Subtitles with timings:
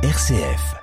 [0.00, 0.76] RCF.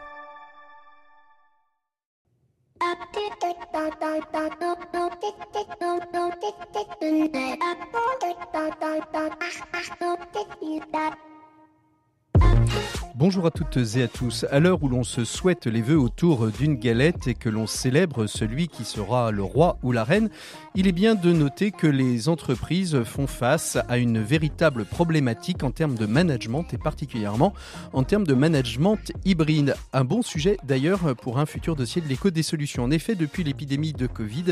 [13.16, 14.46] Bonjour à toutes et à tous.
[14.52, 18.28] À l'heure où l'on se souhaite les vœux autour d'une galette et que l'on célèbre
[18.28, 20.30] celui qui sera le roi ou la reine,
[20.78, 25.72] il est bien de noter que les entreprises font face à une véritable problématique en
[25.72, 27.54] termes de management et particulièrement
[27.94, 29.76] en termes de management hybride.
[29.94, 32.84] Un bon sujet d'ailleurs pour un futur dossier de l'écho des solutions.
[32.84, 34.52] En effet, depuis l'épidémie de Covid,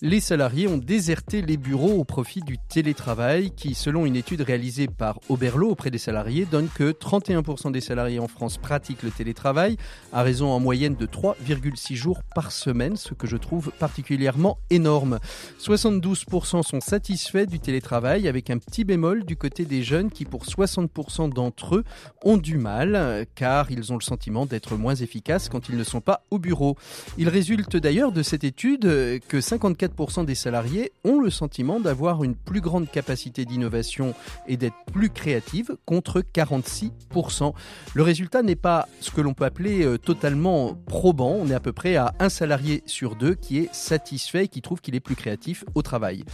[0.00, 4.88] les salariés ont déserté les bureaux au profit du télétravail qui, selon une étude réalisée
[4.88, 9.76] par Oberlo auprès des salariés, donne que 31% des salariés en France pratiquent le télétravail
[10.14, 15.18] à raison en moyenne de 3,6 jours par semaine, ce que je trouve particulièrement énorme.
[15.58, 20.44] 72% sont satisfaits du télétravail avec un petit bémol du côté des jeunes qui pour
[20.44, 21.84] 60% d'entre eux
[22.22, 26.00] ont du mal car ils ont le sentiment d'être moins efficaces quand ils ne sont
[26.00, 26.76] pas au bureau.
[27.18, 32.36] Il résulte d'ailleurs de cette étude que 54% des salariés ont le sentiment d'avoir une
[32.36, 34.14] plus grande capacité d'innovation
[34.46, 37.52] et d'être plus créatifs contre 46%.
[37.94, 41.32] Le résultat n'est pas ce que l'on peut appeler euh, totalement probant.
[41.32, 44.62] On est à peu près à un salarié sur deux qui est satisfait et qui
[44.62, 46.24] trouve qu'il est plus créatif au travail.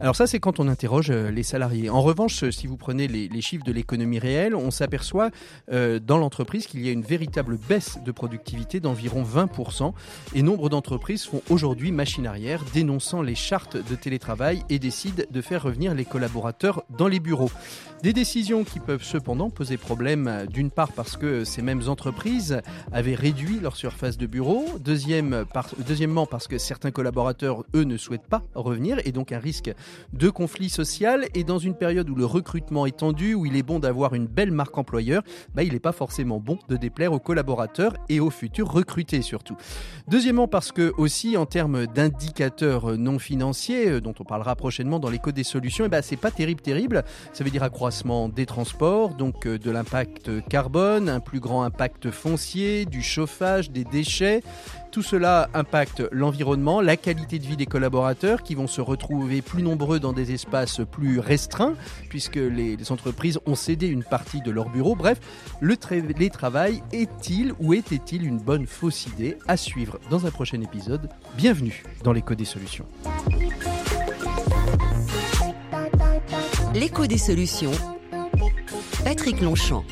[0.00, 1.90] Alors ça, c'est quand on interroge euh, les salariés.
[1.90, 5.30] En revanche, si vous prenez les, chiffres de l'économie réelle, on s'aperçoit
[5.72, 9.92] euh, dans l'entreprise qu'il y a une véritable baisse de productivité d'environ 20%.
[10.34, 15.40] Et nombre d'entreprises font aujourd'hui machine arrière, dénonçant les chartes de télétravail et décident de
[15.40, 17.50] faire revenir les collaborateurs dans les bureaux.
[18.02, 22.60] Des décisions qui peuvent cependant poser problème d'une part parce que ces mêmes entreprises
[22.92, 25.44] avaient réduit leur surface de bureau, Deuxième,
[25.86, 29.72] deuxièmement parce que certains collaborateurs, eux, ne souhaitent pas revenir et donc un risque
[30.12, 31.26] de conflit social.
[31.34, 34.26] Et dans une période où le recrutement est tendu, où il est bon d'avoir une
[34.26, 35.22] belle marque employeur,
[35.54, 39.56] bah, il n'est pas forcément bon de déplaire aux collaborateurs et aux futurs recrutés surtout.
[40.06, 45.10] Deuxièmement parce que aussi en termes d'indicateurs non financiers, euh, dont on parlera prochainement dans
[45.10, 47.04] l'écho des solutions, ben, c'est pas terrible terrible.
[47.32, 47.88] Ça veut dire accroître
[48.34, 53.84] des transports, donc euh, de l'impact carbone, un plus grand impact foncier, du chauffage, des
[53.84, 54.42] déchets.
[54.90, 59.62] Tout cela impacte l'environnement, la qualité de vie des collaborateurs qui vont se retrouver plus
[59.62, 61.74] nombreux dans des espaces plus restreints
[62.08, 64.94] puisque les, entreprises ont cédé une partie de leur bureau.
[64.94, 65.20] Bref,
[65.60, 71.10] le télétravail est-il ou était-il une bonne fausse idée à suivre dans un prochain épisode?
[71.36, 72.86] Bienvenue dans l'écho des solutions.
[76.74, 77.72] L'écho des solutions.
[79.04, 79.84] Patrick Longchamp.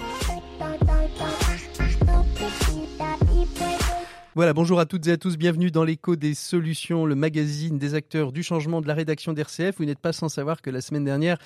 [4.37, 7.95] Voilà, bonjour à toutes et à tous, bienvenue dans l'écho des solutions, le magazine des
[7.95, 9.77] acteurs du changement de la rédaction d'RCF.
[9.79, 11.39] Vous n'êtes pas sans savoir que la semaine dernière,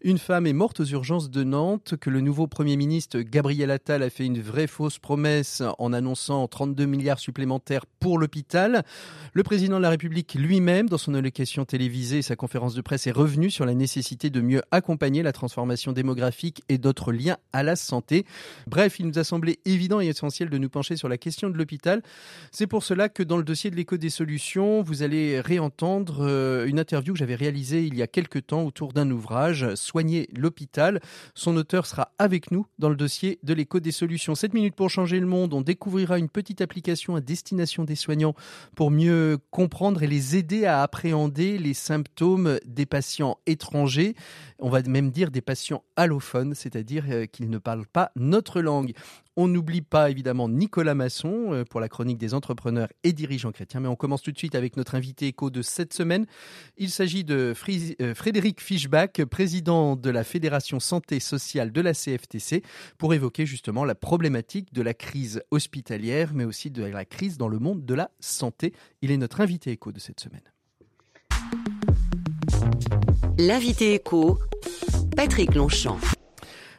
[0.00, 4.02] une femme est morte aux urgences de Nantes, que le nouveau Premier ministre Gabriel Attal
[4.02, 8.82] a fait une vraie fausse promesse en annonçant 32 milliards supplémentaires pour l'hôpital.
[9.34, 13.06] Le président de la République lui-même, dans son allocation télévisée et sa conférence de presse,
[13.06, 17.62] est revenu sur la nécessité de mieux accompagner la transformation démographique et d'autres liens à
[17.62, 18.24] la santé.
[18.66, 21.58] Bref, il nous a semblé évident et essentiel de nous pencher sur la question de
[21.58, 22.00] l'hôpital.
[22.52, 26.66] C'est pour cela que dans le dossier de l'écho des solutions, vous allez réentendre euh,
[26.66, 31.00] une interview que j'avais réalisée il y a quelques temps autour d'un ouvrage, Soigner l'hôpital.
[31.34, 34.34] Son auteur sera avec nous dans le dossier de l'écho des solutions.
[34.34, 35.54] 7 minutes pour changer le monde.
[35.54, 38.34] On découvrira une petite application à destination des soignants
[38.76, 44.14] pour mieux comprendre et les aider à appréhender les symptômes des patients étrangers.
[44.58, 48.92] On va même dire des patients allophones, c'est-à-dire euh, qu'ils ne parlent pas notre langue.
[49.40, 53.78] On n'oublie pas évidemment Nicolas Masson euh, pour la chronique des entrepreneurs et dirigeants chrétiens,
[53.78, 56.26] mais on commence tout de suite avec notre invité écho de cette semaine.
[56.76, 57.54] Il s'agit de
[58.00, 62.64] euh, Frédéric Fischbach, président de la Fédération Santé Sociale de la CFTC,
[62.98, 67.48] pour évoquer justement la problématique de la crise hospitalière, mais aussi de la crise dans
[67.48, 68.72] le monde de la santé.
[69.02, 70.42] Il est notre invité écho de cette semaine.
[73.38, 74.40] L'invité écho,
[75.14, 76.17] Patrick Longchamp.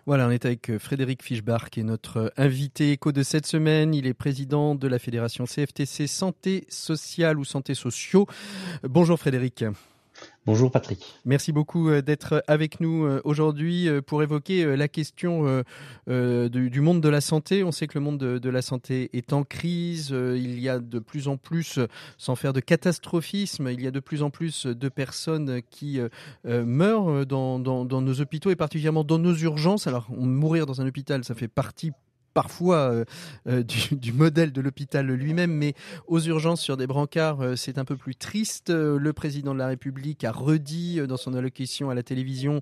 [0.10, 3.46] Voilà, on est avec euh, Frédéric Fischbach, qui est notre euh, invité éco de cette
[3.46, 3.94] semaine.
[3.94, 8.26] Il est président de la fédération CFTC Santé Sociale ou Santé Sociaux.
[8.82, 9.66] Bonjour Frédéric.
[10.50, 11.06] Bonjour Patrick.
[11.26, 15.64] Merci beaucoup euh, d'être avec nous euh, aujourd'hui euh, pour évoquer la question
[16.08, 17.64] du monde de la santé.
[17.64, 20.10] On sait que le monde de la santé est en crise.
[20.10, 21.80] Il y a de plus en plus,
[22.18, 26.00] sans faire de catastrophisme, il y a de plus en plus de personnes qui
[26.46, 29.86] meurent dans nos hôpitaux et particulièrement dans nos urgences.
[29.86, 31.92] Alors, mourir dans un hôpital, ça fait partie
[32.34, 33.06] parfois euh,
[33.48, 35.74] euh, du, modèle de l'hôpital lui-même, mais
[36.08, 38.70] aux urgences sur des brancards, euh, c'est un peu plus triste.
[38.70, 42.62] Le président de la République a redit dans son allocution à la télévision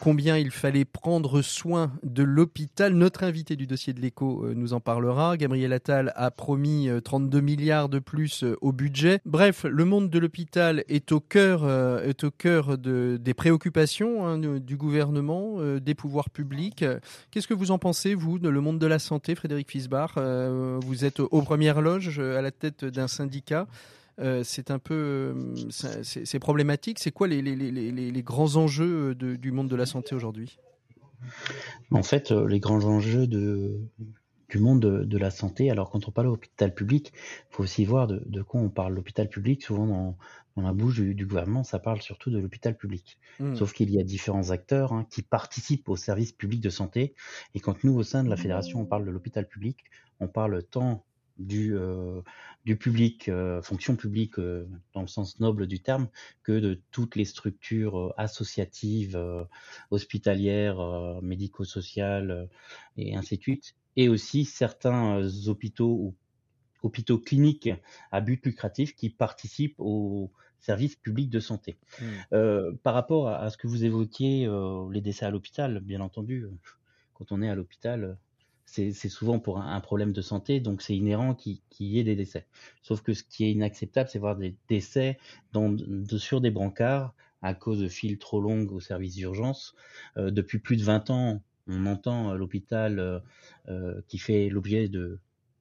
[0.00, 2.92] combien il fallait prendre soin de l'hôpital.
[2.94, 5.36] Notre invité du dossier de l'écho nous en parlera.
[5.36, 9.20] Gabriel Attal a promis 32 milliards de plus au budget.
[9.24, 11.68] Bref, le monde de l'hôpital est au cœur,
[12.02, 16.84] est au cœur de, des préoccupations hein, du gouvernement, des pouvoirs publics.
[17.30, 20.14] Qu'est-ce que vous en pensez, vous, de le monde de la santé, Frédéric Fisbar.
[20.16, 23.66] Euh, vous êtes aux premières loges euh, à la tête d'un syndicat.
[24.20, 25.34] Euh, c'est un peu,
[25.70, 26.98] c'est problématique.
[27.00, 30.58] C'est quoi les, les, grands enjeux du monde de la santé aujourd'hui?
[31.90, 33.80] En fait, les grands enjeux de,
[34.48, 38.06] du monde de, la santé, alors quand on parle d'hôpital public, il faut aussi voir
[38.06, 38.94] de, de quoi on parle.
[38.94, 40.16] L'hôpital public, souvent dans,
[40.56, 43.18] dans la bouche du, gouvernement, ça parle surtout de l'hôpital public.
[43.40, 43.56] Mmh.
[43.56, 47.14] Sauf qu'il y a différents acteurs hein, qui participent au service public de santé.
[47.54, 49.78] Et quand nous, au sein de la fédération, on parle de l'hôpital public,
[50.20, 51.04] on parle tant
[51.38, 52.20] du, euh,
[52.64, 56.08] du public, euh, fonction publique euh, dans le sens noble du terme,
[56.42, 59.18] que de toutes les structures associatives,
[59.90, 62.48] hospitalières, médico-sociales
[62.96, 63.74] et ainsi de suite.
[63.96, 66.14] Et aussi certains hôpitaux ou
[66.82, 67.70] hôpitaux cliniques
[68.12, 70.30] à but lucratif qui participent au
[70.60, 71.76] service public de santé.
[72.00, 72.04] Mmh.
[72.32, 76.44] Euh, par rapport à, ce que vous évoquiez, euh, les décès à l'hôpital, bien entendu,
[76.44, 76.50] euh,
[77.12, 78.16] quand on est à l'hôpital,
[78.66, 82.46] c'est souvent pour un, problème de santé, donc c'est inhérent qu'il y ait des décès.
[82.82, 85.18] Sauf que ce qui est inacceptable, c'est voir des décès
[85.52, 85.76] dans,
[86.18, 89.76] sur des brancards à cause de files trop longues au service d'urgence.
[90.16, 93.22] depuis plus de 20 ans, on entend l'hôpital
[94.08, 95.18] qui fait l'objet de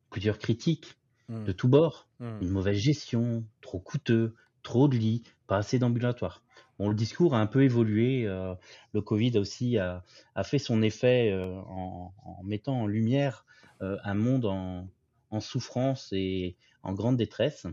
[0.10, 0.98] plusieurs critiques
[1.30, 1.56] de mmh.
[1.56, 2.08] tous bords.
[2.20, 2.42] Mmh.
[2.42, 6.44] Une mauvaise gestion, trop coûteux, trop de lits, pas assez d'ambulatoires.
[6.80, 8.26] Bon, le discours a un peu évolué.
[8.28, 8.54] Euh,
[8.94, 10.04] le Covid aussi a,
[10.44, 12.14] fait son effet euh, en,
[12.44, 13.46] mettant en lumière
[13.82, 14.90] euh, un monde en,
[15.40, 17.66] souffrance et en grande détresse.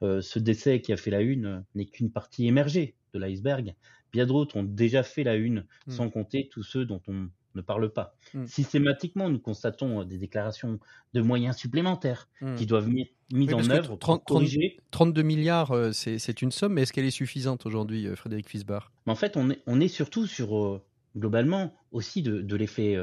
[0.00, 3.74] ce décès qui a fait la une n'est qu'une partie émergée de l'iceberg.
[4.12, 5.90] Bien d'autres ont déjà fait la une, mmh.
[5.90, 8.16] sans compter tous ceux dont on ne parle pas.
[8.34, 8.46] Hmm.
[8.46, 10.78] Systématiquement, nous constatons euh, des déclarations
[11.14, 12.54] de moyens supplémentaires hmm.
[12.56, 14.24] qui doivent être mis en œuvre 30,
[14.90, 18.92] 32 milliards, euh, c'est une somme, mais est-ce qu'elle est suffisante aujourd'hui, euh, Frédéric Fisbar
[19.06, 20.82] En fait, on est, on est surtout sur,
[21.16, 22.96] globalement, aussi de, l'effet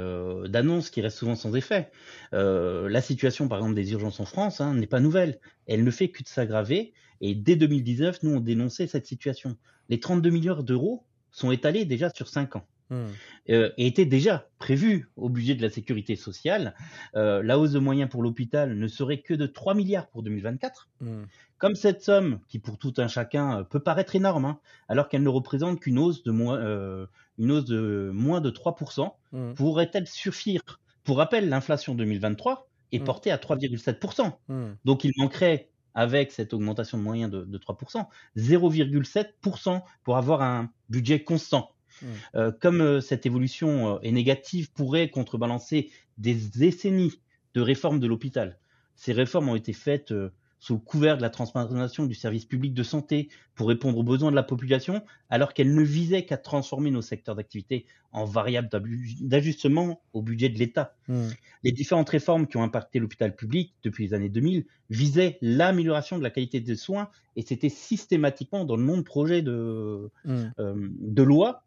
[0.48, 1.92] d'annonce qui reste souvent sans effet.
[2.31, 5.40] la situation, par exemple, des urgences en France hein, n'est pas nouvelle.
[5.68, 6.94] Elle ne fait que de s'aggraver.
[7.22, 9.57] Et dès 2019, nous, on dénonçait cette situation.
[9.90, 12.66] Les 32 milliards d'euros sont étalés déjà sur 5 ans.
[12.89, 13.06] Hmm.
[13.50, 16.74] Euh, et était déjà prévu au budget de la sécurité sociale.
[17.15, 20.89] Euh, la hausse de moyens pour l'hôpital ne serait que de 3 milliards pour 2024.
[21.01, 21.24] Hmm.
[21.59, 25.21] Comme cette somme, qui pour tout un chacun euh, peut paraître énorme, hein, alors qu'elle
[25.21, 26.59] ne représente qu'une hausse de moins,
[27.38, 29.53] une hausse de moins de 3%, hmm.
[29.53, 30.62] pourrait-elle suffire?
[31.03, 34.33] Pour rappel, l'inflation 2023 est portée à 3,7%.
[34.83, 38.06] Donc il manquerait avec cette augmentation de moyens de, de 3%,
[38.38, 41.71] 0,7% pour avoir un budget constant.
[42.01, 42.06] Mmh.
[42.36, 47.22] Euh, comme euh, cette évolution euh, est négative, pourrait contrebalancer des décennies
[47.54, 48.60] de réformes de l'hôpital.
[48.96, 50.13] Ces réformes ont été faites
[50.60, 54.30] sous le couvert de la transformation du service public de santé pour répondre aux besoins
[54.30, 58.68] de la population, alors qu'elles ne visaient qu'à transformer nos secteurs d'activité en variables
[59.22, 60.95] d'ajustement au budget de l'État.
[61.07, 61.28] Mmh.
[61.63, 66.24] Les différentes réformes qui ont impacté l'hôpital public depuis les années 2000 visaient l'amélioration de
[66.24, 70.50] la qualité des soins et c'était systématiquement dans le nom de projet de, mmh.
[70.57, 71.63] de loi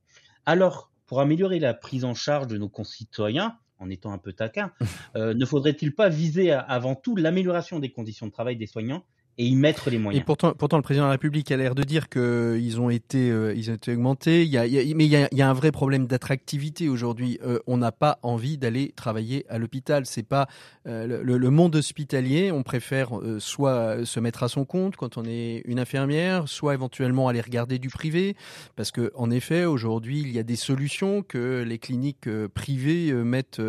[0.47, 4.73] alors, pour améliorer la prise en charge de nos concitoyens, en étant un peu taquin,
[5.17, 9.05] euh, ne faudrait-il pas viser avant tout l'amélioration des conditions de travail des soignants
[9.39, 10.23] et y mettre les moyens.
[10.23, 13.31] Et pourtant, pourtant le président de la République a l'air de dire qu'ils ont été,
[13.31, 14.49] euh, ont été augmentés.
[14.51, 17.39] Mais il y, a, un vrai problème d'attractivité aujourd'hui.
[17.43, 20.05] Euh, on n'a pas envie d'aller travailler à l'hôpital.
[20.05, 20.49] C'est pas
[20.87, 22.53] euh, le, monde hospitalier.
[22.53, 27.29] On préfère soit se mettre à son compte quand on est une infirmière, soit éventuellement
[27.29, 28.37] aller regarder du privé,
[28.77, 33.61] parce que en effet, aujourd'hui, il y a des solutions que les cliniques privées mettent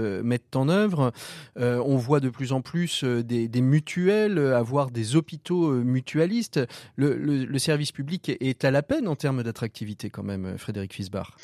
[0.56, 1.12] en œuvre.
[1.58, 6.60] on voit de plus en plus des mutuelles avoir des hôpitaux euh, mutualiste.
[6.96, 11.38] Le, service public est à la peine en termes d'attractivité quand même, euh, Frédéric Fisbar.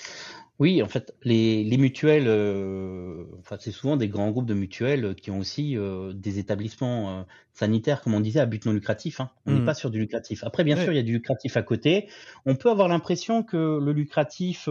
[0.59, 5.31] Oui, en fait, les, mutuelles, euh, enfin, c'est souvent des grands groupes de mutuelles qui
[5.31, 5.77] ont aussi
[6.13, 9.21] des établissements sanitaires, comme on disait, à but non lucratif.
[9.21, 9.29] Hein.
[9.45, 9.65] On n'est mmh.
[9.65, 10.43] pas sur du lucratif.
[10.43, 12.09] Après, bien sûr, il y a du lucratif à côté.
[12.45, 14.67] On peut avoir l'impression que le lucratif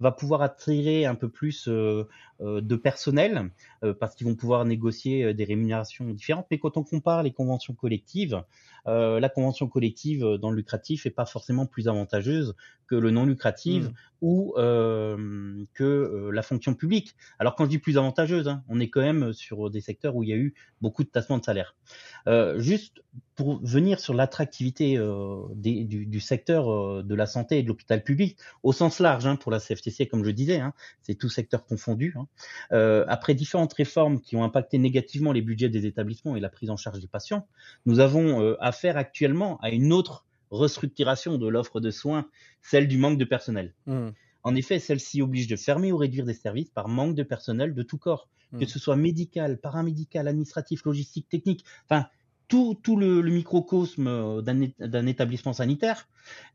[0.00, 3.50] va pouvoir attirer un peu plus de personnel
[3.98, 6.46] parce qu'ils vont pouvoir négocier des rémunérations différentes.
[6.50, 8.42] Mais quand on compare les conventions collectives,
[8.86, 12.54] euh, la convention collective euh, dans le lucratif est pas forcément plus avantageuse
[12.86, 13.92] que le non lucratif mmh.
[14.20, 17.16] ou euh, que euh, la fonction publique.
[17.38, 20.22] Alors quand je dis plus avantageuse, hein, on est quand même sur des secteurs où
[20.22, 21.74] il y a eu beaucoup de tassements de salaire.
[22.56, 23.02] Juste
[23.36, 28.02] pour venir sur l'attractivité euh, du, du, secteur euh, de la santé et de l'hôpital
[28.02, 31.66] public, au sens large, hein, pour la CFTC, comme je disais, hein, c'est tout secteur
[31.66, 32.14] confondu.
[32.16, 32.26] Hein.
[32.72, 36.70] Euh, après différentes réformes qui ont impacté négativement les budgets des établissements et la prise
[36.70, 37.46] en charge des patients,
[37.84, 42.28] nous avons affaire actuellement à une autre restructuration de l'offre de soins,
[42.62, 43.74] celle du manque de personnel.
[43.86, 44.08] Mmh.
[44.44, 47.82] En effet, celle-ci oblige de fermer ou réduire des services par manque de personnel de
[47.82, 48.60] tout corps, mmh.
[48.60, 51.64] que ce soit médical, paramédical, administratif, logistique, technique.
[51.88, 52.06] Enfin,
[52.48, 56.08] tout, tout le, le, microcosme euh, d'un établissement sanitaire,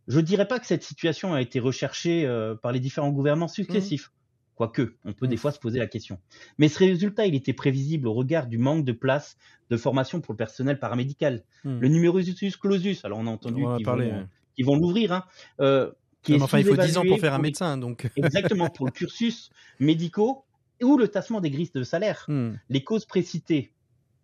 [0.07, 3.47] je ne dirais pas que cette situation a été recherchée euh, par les différents gouvernements
[3.47, 4.07] successifs.
[4.07, 4.11] Mmh.
[4.55, 5.29] Quoique, on peut mmh.
[5.29, 6.19] des fois se poser la question.
[6.57, 9.37] Mais ce résultat, il était prévisible au regard du manque de places
[9.69, 11.43] de formation pour le personnel paramédical.
[11.63, 11.79] Mmh.
[11.79, 13.63] Le numerus clausus, alors on a entendu
[14.55, 15.25] qu'ils vont, l'ouvrir, hein,
[15.59, 18.09] euh, qui est enfin, il faut 10 ans pour faire un médecin, donc.
[18.15, 20.45] exactement, pour le cursus médicaux
[20.81, 22.27] ou le tassement des grilles de salaire.
[22.69, 23.71] Les causes précitées,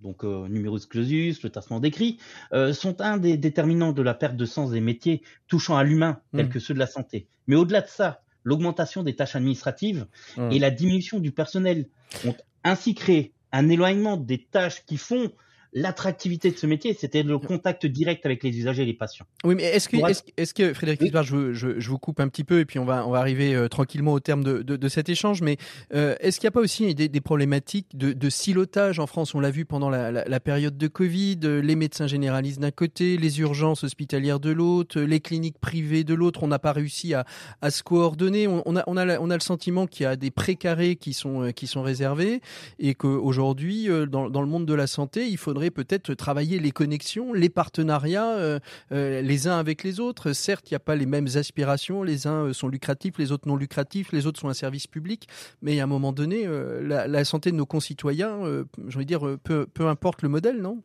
[0.02, 2.18] donc euh, numerus clausus, le tassement d'écrit,
[2.54, 6.22] euh, sont un des déterminants de la perte de sens des métiers touchant à l'humain,
[6.36, 6.50] tels mmh.
[6.50, 7.28] que ceux de la santé.
[7.48, 10.52] Mais au-delà de ça, l'augmentation des tâches administratives mmh.
[10.52, 11.88] et la diminution du personnel
[12.26, 15.32] ont ainsi créé un éloignement des tâches qui font
[15.74, 19.26] l'attractivité de ce métier, c'était le contact direct avec les usagers et les patients.
[19.44, 19.98] Oui, mais est-ce que,
[20.38, 21.12] est-ce, que Frédéric oui.
[21.24, 23.54] je, je, je, vous coupe un petit peu et puis on va, on va arriver
[23.54, 25.58] euh, tranquillement au terme de, de, de cet échange, mais
[25.94, 29.36] euh, est-ce qu'il n'y a pas aussi des, des problématiques de, de, silotage en France?
[29.36, 32.72] On l'a vu pendant la, la, la, période de Covid, euh, les médecins généralistes d'un
[32.72, 36.44] côté, les urgences hospitalières de l'autre, les cliniques privées de l'autre.
[36.44, 37.26] On n'a pas réussi à,
[37.62, 38.48] à se coordonner.
[38.48, 41.14] On, on, a, on, a, on a le sentiment qu'il y a des précarés qui
[41.14, 42.42] sont, euh, qui sont réservés
[42.80, 47.34] et qu'aujourd'hui, dans, dans le monde de la santé, il faudrait peut-être travailler les connexions,
[47.34, 48.60] les partenariats euh,
[48.92, 50.34] euh, les uns avec les autres.
[50.34, 53.48] Certes, il n'y a pas les mêmes aspirations, les uns euh, sont lucratifs, les autres
[53.48, 55.28] non lucratifs, les autres sont un service public,
[55.62, 56.48] mais à un moment donné,
[56.82, 60.82] la, santé de nos concitoyens, euh, je veux dire, peu, peu importe le modèle, non?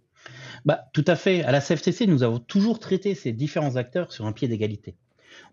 [0.65, 1.43] Bah, Tout à fait.
[1.43, 4.95] À la CFTC, nous avons toujours traité ces différents acteurs sur un pied d'égalité.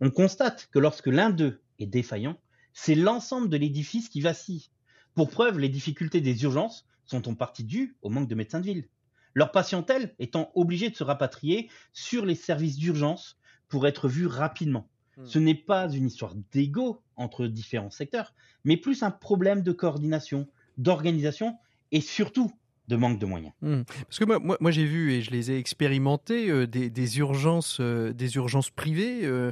[0.01, 2.37] On constate que lorsque l'un d'eux est défaillant,
[2.73, 4.69] c'est l'ensemble de l'édifice qui vacille.
[5.15, 8.65] Pour preuve, les difficultés des urgences sont en partie dues au manque de médecins de
[8.65, 8.85] ville
[9.33, 14.89] leur patientèle étant obligée de se rapatrier sur les services d'urgence pour être vue rapidement.
[15.17, 15.25] Mmh.
[15.25, 18.33] Ce n'est pas une histoire d'ego entre différents secteurs,
[18.63, 21.57] mais plus un problème de coordination, d'organisation
[21.91, 22.51] et surtout
[22.89, 23.53] de manque de moyens.
[23.61, 23.81] Mmh.
[24.07, 28.11] Parce que moi, moi, j'ai vu et je les ai expérimentés euh, des, urgences, euh,
[28.13, 29.51] des urgences privées, euh,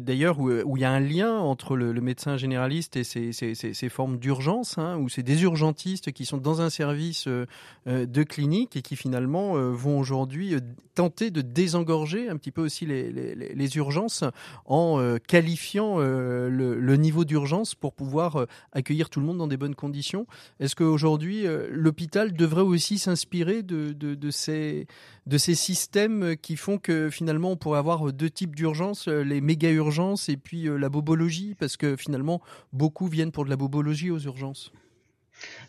[0.00, 4.18] d'ailleurs où, il y a un lien entre le, médecin généraliste et ces, ces, formes
[4.18, 8.96] d'urgence, hein, où c'est des urgentistes qui sont dans un service de clinique et qui
[8.96, 10.56] finalement vont aujourd'hui
[10.94, 14.24] tenter de désengorger un petit peu aussi les, les, les urgences
[14.66, 19.76] en qualifiant le, le, niveau d'urgence pour pouvoir accueillir tout le monde dans des bonnes
[19.76, 20.26] conditions.
[20.58, 24.86] Est-ce qu'aujourd'hui l'hôpital devrait aussi s'inspirer de, ces,
[25.28, 30.36] systèmes qui font que finalement on pourrait avoir deux types d'urgences, les méga urgences et
[30.36, 32.40] puis euh, la bobologie, parce que finalement
[32.72, 34.72] beaucoup viennent pour de la bobologie aux urgences.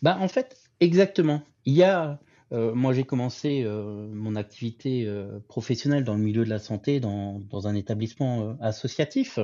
[0.02, 1.44] Bah, en fait, exactement.
[1.66, 2.20] Il y a,
[2.52, 7.00] euh, moi j'ai commencé euh, mon activité euh, professionnelle dans le milieu de la santé
[7.00, 9.40] dans, un établissement euh, associatif.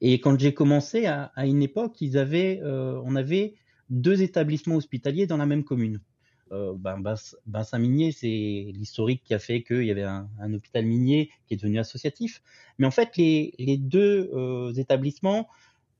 [0.00, 3.54] Et quand j'ai commencé à, à, une époque, ils avaient, on avait
[3.90, 6.00] deux établissements hospitaliers dans la même commune
[6.52, 7.02] euh, ben,
[7.46, 11.56] Bassin Minier, c'est l'historique qui a fait qu'il y avait un, hôpital minier qui est
[11.56, 12.42] devenu associatif.
[12.78, 15.48] Mais en fait, les, les deux euh, établissements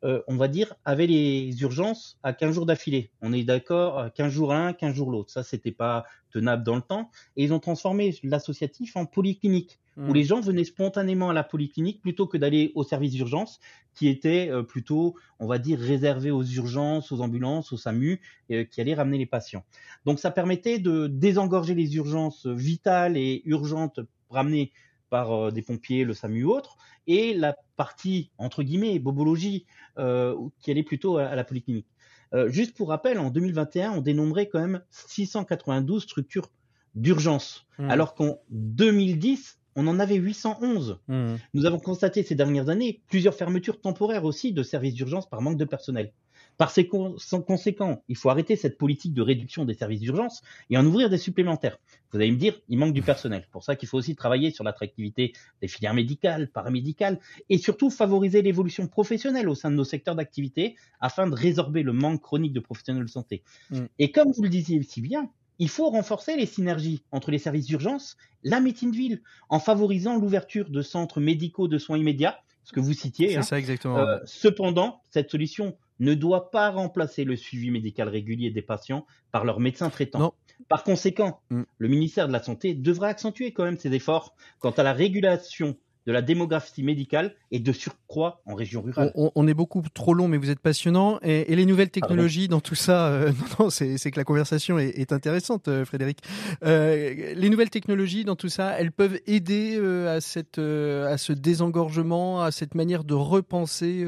[0.04, 3.10] euh, on va dire, avait les urgences à 15 jours d'affilée.
[3.20, 5.30] On est d'accord, 15 jours l'un, 15 jours l'autre.
[5.30, 7.10] Ça, c'était pas tenable dans le temps.
[7.36, 10.08] Et ils ont transformé l'associatif en polyclinique, mmh.
[10.08, 13.58] où les gens venaient spontanément à la polyclinique plutôt que d'aller au service d'urgence,
[13.94, 18.20] qui était euh, plutôt, on va dire, réservé aux urgences, aux ambulances, aux SAMU,
[18.52, 19.64] euh, qui allaient ramener les patients.
[20.04, 23.98] Donc, ça permettait de désengorger les urgences vitales et urgentes,
[24.30, 24.70] ramener
[25.10, 29.66] par euh, des pompiers, le SAMU ou autre, et la partie, entre guillemets, bobologie,
[29.98, 31.86] euh, qui allait plutôt à, à la polyclinique.
[32.34, 36.50] Euh, juste pour rappel, en 2021, on dénombrait quand même 692 structures
[36.94, 37.90] d'urgence, mmh.
[37.90, 40.98] alors qu'en 2010, on en avait 811.
[41.06, 41.34] Mmh.
[41.54, 45.56] Nous avons constaté ces dernières années plusieurs fermetures temporaires aussi de services d'urgence par manque
[45.56, 46.12] de personnel.
[46.58, 50.84] Par ces conséquent, il faut arrêter cette politique de réduction des services d'urgence et en
[50.84, 51.78] ouvrir des supplémentaires.
[52.10, 53.42] Vous allez me dire, il manque du personnel.
[53.44, 57.90] C'est pour ça qu'il faut aussi travailler sur l'attractivité des filières médicales, paramédicales et surtout
[57.90, 62.52] favoriser l'évolution professionnelle au sein de nos secteurs d'activité afin de résorber le manque chronique
[62.52, 63.44] de professionnels de santé.
[63.70, 63.84] Mm.
[64.00, 67.66] Et comme vous le disiez si bien, il faut renforcer les synergies entre les services
[67.66, 72.72] d'urgence, la médecine de ville, en favorisant l'ouverture de centres médicaux de soins immédiats, ce
[72.74, 73.30] que vous citiez.
[73.30, 73.42] C'est hein.
[73.42, 73.96] ça exactement.
[73.96, 79.46] Euh, cependant, cette solution ne doit pas remplacer le suivi médical régulier des patients par
[79.46, 80.18] leur médecin traitant.
[80.18, 80.32] Non.
[80.68, 81.62] Par conséquent, Mm.
[81.78, 85.78] le ministère de la Santé devra accentuer quand même ses efforts quant à la régulation
[86.08, 89.12] de la démographie médicale et de surcroît en région rurale.
[89.14, 91.18] On, est beaucoup trop long, mais vous êtes passionnant.
[91.22, 94.78] Et, et les nouvelles technologies dans tout ça, euh, non, non, c'est que la conversation
[94.78, 96.20] est, est intéressante, euh, Frédéric.
[96.64, 101.34] Euh, les nouvelles technologies dans tout ça, elles peuvent aider euh, à cette, à ce
[101.34, 104.06] désengorgement, à cette manière de repenser,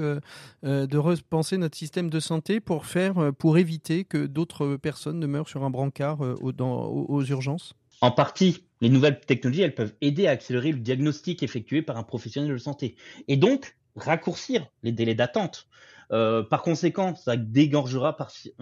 [0.63, 5.51] de repenser notre système de santé pour faire, pour éviter que d'autres personnes ne meurent
[5.51, 7.75] sur un brancard aux, dans- aux- aux urgences?
[8.01, 12.03] En partie, les nouvelles technologies, elles peuvent aider à accélérer le diagnostic effectué par un
[12.03, 12.97] professionnel de santé
[13.29, 15.69] et donc raccourcir les délais d'attente.
[16.13, 18.17] Euh, par conséquent, ça dégorgera,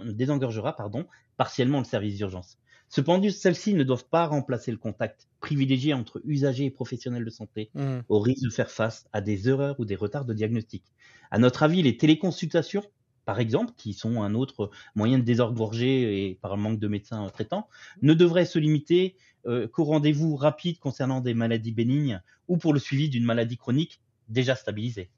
[0.04, 1.06] désengorgera pardon,
[1.37, 2.58] partiellement le service d'urgence.
[2.90, 7.70] Cependant, celles-ci ne doivent pas remplacer le contact privilégié entre usagers et professionnels de santé
[7.75, 7.98] Mmh.
[8.08, 10.84] au risque de faire face à des erreurs ou des retards de diagnostic.
[11.30, 12.82] À notre avis, les téléconsultations,
[13.26, 17.28] par exemple, qui sont un autre moyen de désengorger et par le manque de médecins
[17.28, 17.68] traitants,
[18.00, 19.16] ne devraient se limiter
[19.48, 24.00] euh, qu'aux rendez-vous rapides concernant des maladies bénignes ou pour le suivi d'une maladie chronique
[24.28, 25.10] déjà stabilisée.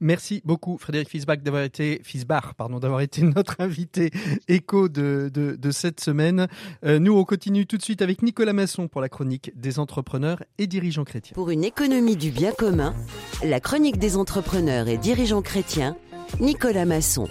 [0.00, 4.10] Merci beaucoup Frédéric Fisbach d'avoir été Fisbach, pardon, d'avoir été notre invité
[4.48, 6.48] écho de, de, de cette semaine.
[6.84, 10.42] Euh, nous, on continue tout de suite avec Nicolas Masson pour la chronique des entrepreneurs
[10.58, 11.34] et dirigeants chrétiens.
[11.34, 12.94] Pour une économie du bien commun,
[13.44, 15.96] la chronique des entrepreneurs et dirigeants chrétiens,
[16.40, 17.28] Nicolas Masson.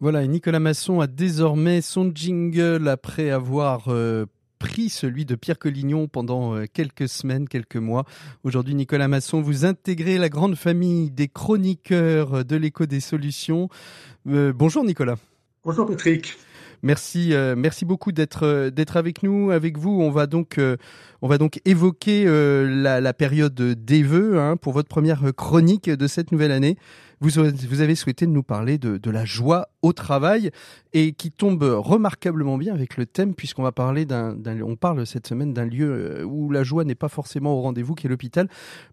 [0.00, 4.26] Voilà, et Nicolas Masson a désormais son jingle après avoir euh,
[4.62, 8.04] pris celui de Pierre Collignon pendant euh, quelques semaines, quelques mois.
[8.44, 13.68] Aujourd'hui, Nicolas Masson, vous intégrez la grande famille des chroniqueurs de l'écho des solutions.
[14.28, 15.16] Euh, bonjour Nicolas.
[15.64, 16.38] Bonjour Patrick.
[16.84, 20.02] Merci, euh, merci beaucoup d'être euh, d'être avec nous, avec vous.
[20.02, 20.76] On va donc euh,
[21.20, 26.32] on va donc évoquer la, période des vœux hein, pour votre première chronique de cette
[26.32, 26.76] nouvelle année.
[27.20, 27.30] Vous,
[27.68, 30.50] vous avez souhaité nous parler de, de la joie au travail
[30.92, 34.36] et qui tombe remarquablement bien avec le thème puisqu'on va parler d'un,
[34.66, 38.08] on parle cette semaine d'un lieu où la joie n'est pas forcément au rendez-vous, qui
[38.08, 38.48] est l'hôpital.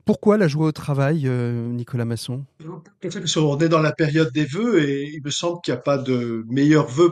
[0.05, 2.43] Pourquoi la joie au travail, Nicolas Masson?
[2.63, 5.98] On est dans la période des vœux et il me semble qu'il n'y a pas
[5.98, 7.12] de meilleur vœu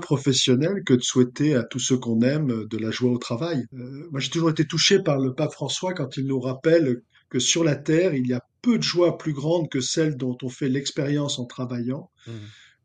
[0.85, 3.65] que de souhaiter à tous ceux qu'on aime de la joie au travail.
[3.73, 7.39] Euh, moi, j'ai toujours été touché par le pape François quand il nous rappelle que
[7.39, 10.49] sur la terre, il y a peu de joie plus grande que celle dont on
[10.49, 12.09] fait l'expérience en travaillant,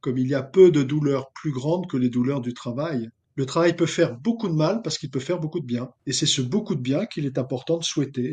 [0.01, 3.09] comme il y a peu de douleurs plus grandes que les douleurs du travail.
[3.37, 5.90] Le travail peut faire beaucoup de mal parce qu'il peut faire beaucoup de bien.
[6.07, 8.33] Et c'est ce beaucoup de bien qu'il est important de souhaiter.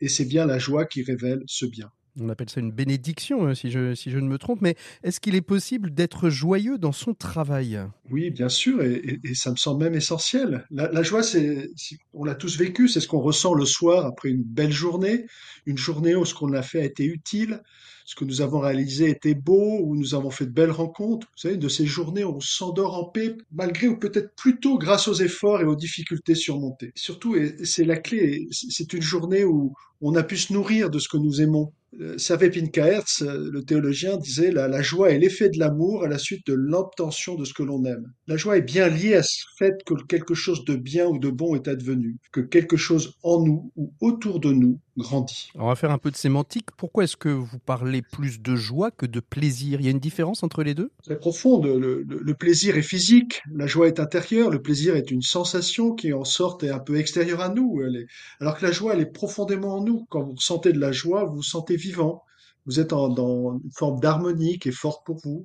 [0.00, 1.90] Et c'est bien la joie qui révèle ce bien.
[2.20, 4.60] On appelle ça une bénédiction, euh, si je, si je ne me trompe.
[4.60, 7.80] Mais est-ce qu'il est possible d'être joyeux dans son travail?
[8.10, 10.66] Oui, bien sûr, et, ça me semble même essentiel.
[10.70, 11.70] La, joie, c'est,
[12.12, 15.24] on l'a tous vécu, c'est ce qu'on ressent le soir après une belle journée,
[15.64, 17.62] une journée où ce qu'on a fait a été utile,
[18.04, 21.28] ce que nous avons réalisé était beau, où nous avons fait de belles rencontres.
[21.28, 25.08] Vous savez, de ces journées où on s'endort en paix, malgré ou peut-être plutôt grâce
[25.08, 26.92] aux efforts et aux difficultés surmontées.
[26.94, 29.72] Surtout, et c'est la clé, c'est une journée où
[30.02, 31.72] on a pu se nourrir de ce que nous aimons.
[32.00, 36.08] Euh, Servé Pinkaerts, euh, le théologien, disait la, la joie est l'effet de l'amour à
[36.08, 38.12] la suite de l'obtention de ce que l'on aime.
[38.26, 41.28] La joie est bien liée à ce fait que quelque chose de bien ou de
[41.28, 45.48] bon est advenu, que quelque chose en nous ou autour de nous grandit.
[45.54, 46.66] On va faire un peu de sémantique.
[46.76, 49.80] Pourquoi est-ce que vous parlez plus de joie que de plaisir?
[49.80, 50.90] Il y a une différence entre les deux?
[51.02, 51.64] Très profonde.
[51.66, 55.94] Le, le- le plaisir est physique, la joie est intérieure, le plaisir est une sensation
[55.94, 57.80] qui en sorte est un peu extérieure à nous.
[57.82, 58.06] Elle est-
[58.40, 60.06] Alors que la joie, elle est profondément en nous.
[60.10, 62.22] Quand vous ressentez de la joie, vous vous sentez vivant.
[62.66, 65.44] Vous êtes en- dans une forme d'harmonie qui est forte pour vous.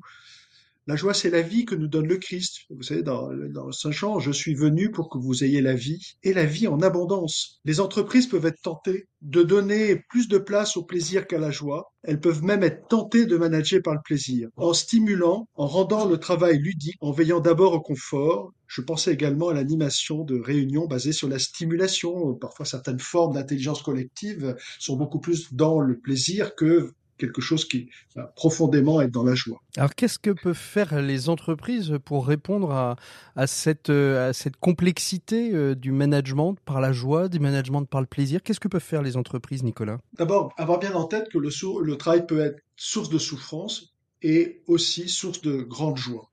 [0.89, 2.62] La joie, c'est la vie que nous donne le Christ.
[2.69, 3.30] Vous savez, dans,
[3.73, 6.80] Saint Jean, je suis venu pour que vous ayez la vie et la vie en
[6.80, 7.60] abondance.
[7.65, 11.91] Les entreprises peuvent être tentées de donner plus de place au plaisir qu'à la joie.
[12.04, 16.19] Elles peuvent même être tentées de manager par le plaisir, en stimulant, en rendant le
[16.19, 18.54] travail ludique, en veillant d'abord au confort.
[18.67, 22.34] Je pensais également à l'animation de réunions basées sur la stimulation.
[22.36, 27.89] Parfois, certaines formes d'intelligence collective sont beaucoup plus dans le plaisir que quelque chose qui
[28.15, 29.60] va profondément être dans la joie.
[29.75, 32.95] Alors, qu'est-ce que peuvent faire les entreprises pour répondre à,
[33.36, 38.01] à cette, euh, à cette complexité euh, du management par la joie, du management par
[38.01, 38.41] le plaisir?
[38.43, 39.97] Qu'est-ce que peuvent faire les entreprises, Nicolas?
[40.17, 43.93] D'abord, avoir bien en tête que le, sou- le travail peut être source de souffrance
[44.21, 46.30] et aussi source de grande joie.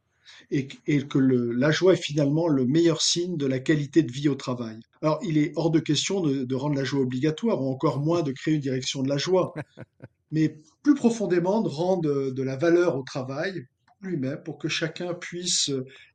[0.50, 4.02] Et, que- et que le- la joie est finalement le meilleur signe de la qualité
[4.02, 4.78] de vie au travail.
[5.02, 8.22] Alors, il est hors de question de, de rendre la joie obligatoire, ou encore moins
[8.22, 9.54] de créer une direction de la joie,
[10.30, 13.66] mais plus profondément de rendre de, de la valeur au travail,
[14.00, 15.70] lui-même pour que chacun puisse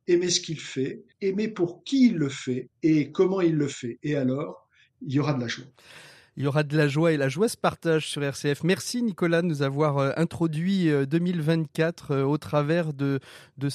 [0.06, 3.98] aimer ce qu'il fait, aimer pour qui il le fait et comment il le fait.
[4.02, 4.68] Et alors,
[5.02, 5.66] il y aura de la joie.
[6.40, 8.64] Il y aura de la joie et la joie se partage sur RCF.
[8.64, 13.20] Merci Nicolas de nous avoir euh, introduit 2024 euh, euh, au travers de,
[13.58, 13.68] de,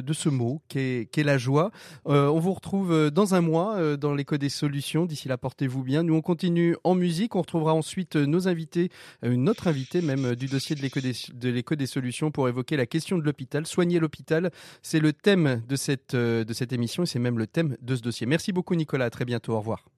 [0.00, 1.70] de ce mot qui est, la joie.
[2.04, 5.06] on vous retrouve dans un mois dans l'écho des solutions.
[5.06, 6.02] D'ici là, portez-vous bien.
[6.02, 7.36] Nous, on continue en musique.
[7.36, 8.90] On retrouvera ensuite nos invités,
[9.22, 13.22] notre invité même du dossier de l'écho des, des solutions pour évoquer la question de
[13.22, 13.66] l'hôpital.
[13.66, 14.50] Soigner l'hôpital,
[14.82, 18.02] c'est le thème de cette, de cette émission et c'est même le thème de ce
[18.02, 18.26] dossier.
[18.26, 19.06] Merci beaucoup Nicolas.
[19.06, 19.54] À très bientôt.
[19.54, 19.93] Au revoir.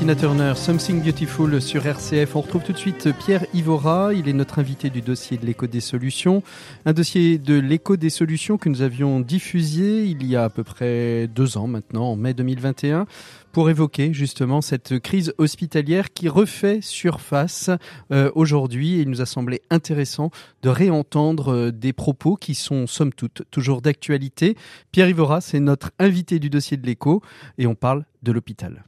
[0.00, 2.34] Tina Something Beautiful sur RCF.
[2.34, 5.66] On retrouve tout de suite Pierre Ivora, il est notre invité du dossier de l'écho
[5.66, 6.42] des solutions.
[6.86, 10.64] Un dossier de l'écho des solutions que nous avions diffusé il y a à peu
[10.64, 13.04] près deux ans maintenant, en mai 2021
[13.52, 17.68] pour évoquer justement cette crise hospitalière qui refait surface
[18.10, 19.00] euh, aujourd'hui.
[19.00, 20.30] Il nous a semblé intéressant
[20.62, 24.56] de réentendre euh, des propos qui sont somme toute toujours d'actualité.
[24.92, 27.20] Pierre Ivora, c'est notre invité du dossier de l'écho
[27.58, 28.82] et on parle de l'hôpital.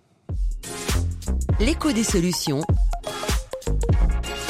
[1.61, 2.63] L'écho des solutions.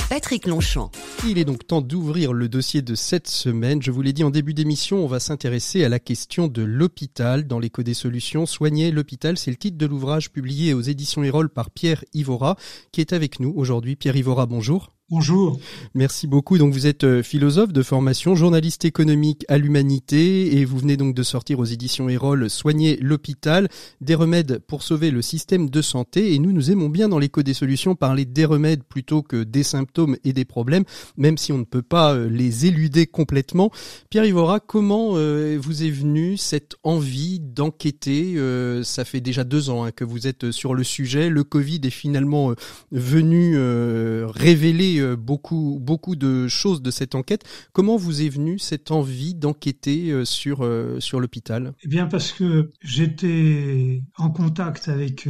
[0.09, 0.91] Patrick Longchamp.
[1.27, 3.83] Il est donc temps d'ouvrir le dossier de cette semaine.
[3.83, 7.47] Je vous l'ai dit en début d'émission, on va s'intéresser à la question de l'hôpital
[7.47, 8.47] dans l'écho des solutions.
[8.47, 12.57] Soigner l'hôpital, c'est le titre de l'ouvrage publié aux éditions Erol par Pierre Ivora,
[12.93, 13.97] qui est avec nous aujourd'hui.
[13.97, 14.93] Pierre Ivora, bonjour.
[15.13, 15.61] Bonjour.
[15.93, 16.57] Merci beaucoup.
[16.57, 21.15] Donc vous êtes euh, philosophe de formation, journaliste économique à l'humanité et vous venez donc
[21.15, 23.69] de sortir aux éditions Erol Soigner l'hôpital,
[24.01, 27.43] des remèdes pour sauver le système de santé et nous nous aimons bien dans l'écho
[27.43, 30.85] des solutions parler des remèdes plutôt que des symptômes et des problèmes,
[31.19, 33.71] même si on ne peut pas euh, les éluder complètement.
[34.09, 38.39] Pierre Ivora, comment euh, vous est venue cette envie d'enquêter
[38.83, 41.29] Ça fait déjà deux ans hein, que vous êtes sur le sujet.
[41.29, 42.55] Le Covid est finalement
[42.91, 47.45] venu révéler beaucoup, beaucoup de choses de cette enquête.
[47.73, 51.75] Comment vous est venue cette envie d'enquêter euh, sur, euh, sur l'hôpital?
[51.83, 55.29] Eh bien, parce que j'étais en contact avec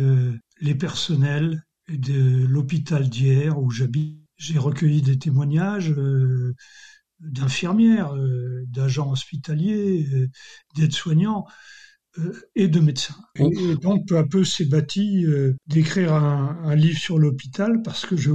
[0.61, 4.19] les personnels de l'hôpital d'hier où j'habite.
[4.37, 5.95] J'ai recueilli des témoignages
[7.21, 8.13] d'infirmières,
[8.67, 10.29] d'agents hospitaliers,
[10.75, 11.47] d'aides-soignants
[12.57, 13.15] et de médecins.
[13.39, 13.53] Oh.
[13.53, 15.25] Et, donc, peu à peu, s'est bâti
[15.69, 18.33] d'écrire un, un, livre sur l'hôpital parce que je,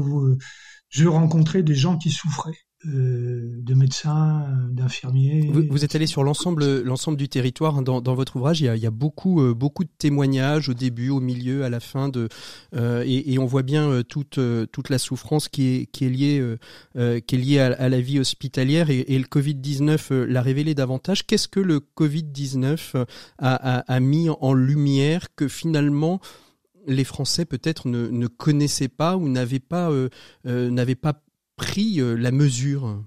[0.89, 2.67] je rencontrais des gens qui souffraient.
[2.85, 5.49] Euh, de médecins, d'infirmiers.
[5.51, 8.61] Vous, êtes allé sur l'ensemble, l'ensemble du territoire hein, dans, dans, votre ouvrage.
[8.61, 11.63] Il y a, il y a beaucoup, euh, beaucoup de témoignages au début, au milieu,
[11.63, 12.29] à la fin de,
[12.75, 16.05] euh, et, et, on voit bien euh, toute, euh, toute la souffrance qui est, qui
[16.05, 16.55] est liée,
[16.93, 18.91] qui est liée à, à, la vie hospitalière.
[18.91, 21.25] Et, et le Covid 19 l'a révélé davantage.
[21.25, 22.95] Qu'est-ce que le Covid 19
[23.39, 26.21] a, a, a mis en lumière que finalement
[26.87, 30.09] les Français peut-être ne, connaissaient pas ou n'avaient pas, euh,
[30.45, 31.23] euh, pas
[31.55, 33.03] pris euh, la mesure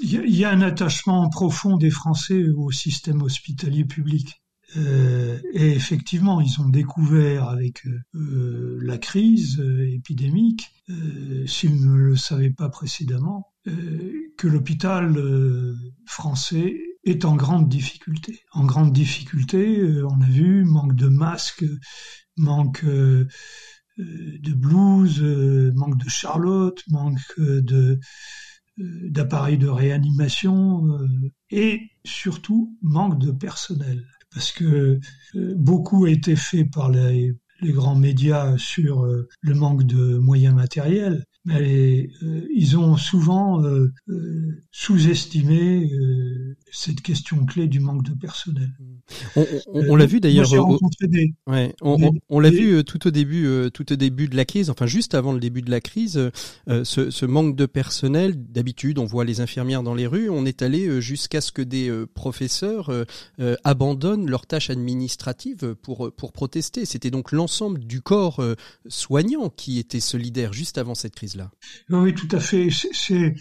[0.00, 4.38] Il y, a un attachement profond des Français au système hospitalier public.
[4.74, 7.82] Et effectivement, ils ont découvert avec
[8.14, 10.70] la crise épidémique,
[11.44, 15.14] s'ils ne le savaient pas précédemment, que l'hôpital
[16.06, 18.40] français est en grande difficulté.
[18.52, 21.64] En grande difficulté, on a vu manque de masques,
[22.36, 23.26] manque euh,
[23.98, 27.98] de blues, euh, manque de Charlotte, manque euh, de
[28.78, 30.82] d'appareils de réanimation
[31.50, 34.98] et surtout manque de personnel parce que
[35.34, 42.08] beaucoup a été fait par les, grands médias sur le manque de moyens matériels mais
[42.22, 45.90] euh, ils ont souvent euh, euh, sous-estimé
[46.74, 48.70] cette question clé du manque de personnel.
[49.36, 50.50] On, on, on l'a vu d'ailleurs.
[51.46, 54.86] Ouais, on, on l'a vu tout au début, tout au début de la crise, enfin
[54.86, 56.30] juste avant le début de la crise,
[56.66, 58.34] ce, ce, manque de personnel.
[58.36, 60.30] D'habitude, on voit les infirmières dans les rues.
[60.30, 62.90] On est allé jusqu'à ce que des professeurs
[63.64, 66.86] abandonnent leurs tâches administratives pour pour protester.
[66.86, 68.42] C'était donc l'ensemble du corps
[68.88, 71.36] soignant qui était solidaire juste avant cette crise.
[71.90, 72.68] Oui, tout à fait.
[72.92, 73.34] C'est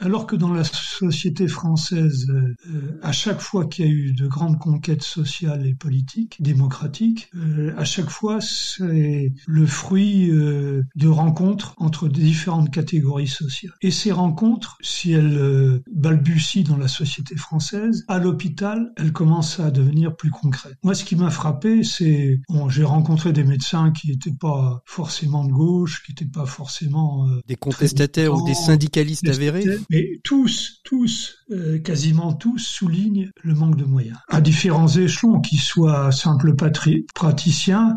[0.00, 4.26] alors que dans la société française, euh, à chaque fois qu'il y a eu de
[4.26, 11.08] grandes conquêtes sociales et politiques, démocratiques, euh, à chaque fois c'est le fruit euh, de
[11.08, 13.72] rencontres entre différentes catégories sociales.
[13.82, 19.70] Et ces rencontres, si elles balbutient dans la société française, à l'hôpital, elles commencent à
[19.70, 20.76] devenir plus concrètes.
[20.82, 25.44] Moi, ce qui m'a frappé, c'est bon, j'ai rencontré des médecins qui n'étaient pas forcément
[25.44, 31.36] de gauche, qui n'étaient pas forcément des contestataires ou des syndicalistes avérés mais tous, tous,
[31.50, 34.16] euh, quasiment tous soulignent le manque de moyens.
[34.28, 36.54] À différents échelons, qu'ils soient simples
[37.14, 37.96] praticiens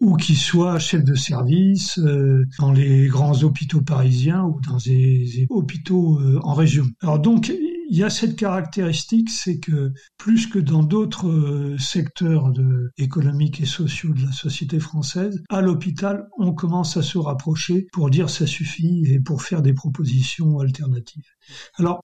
[0.00, 5.46] ou qu'ils soient chefs de service euh, dans les grands hôpitaux parisiens ou dans des,
[5.50, 6.84] hôpitaux euh, en région.
[7.00, 7.52] Alors donc,
[7.92, 13.60] il y a cette caractéristique, c'est que plus que dans d'autres euh, secteurs de, économiques
[13.60, 18.30] et sociaux de la société française, à l'hôpital, on commence à se rapprocher pour dire
[18.30, 21.26] ça suffit et pour faire des propositions alternatives.
[21.74, 22.02] Alors,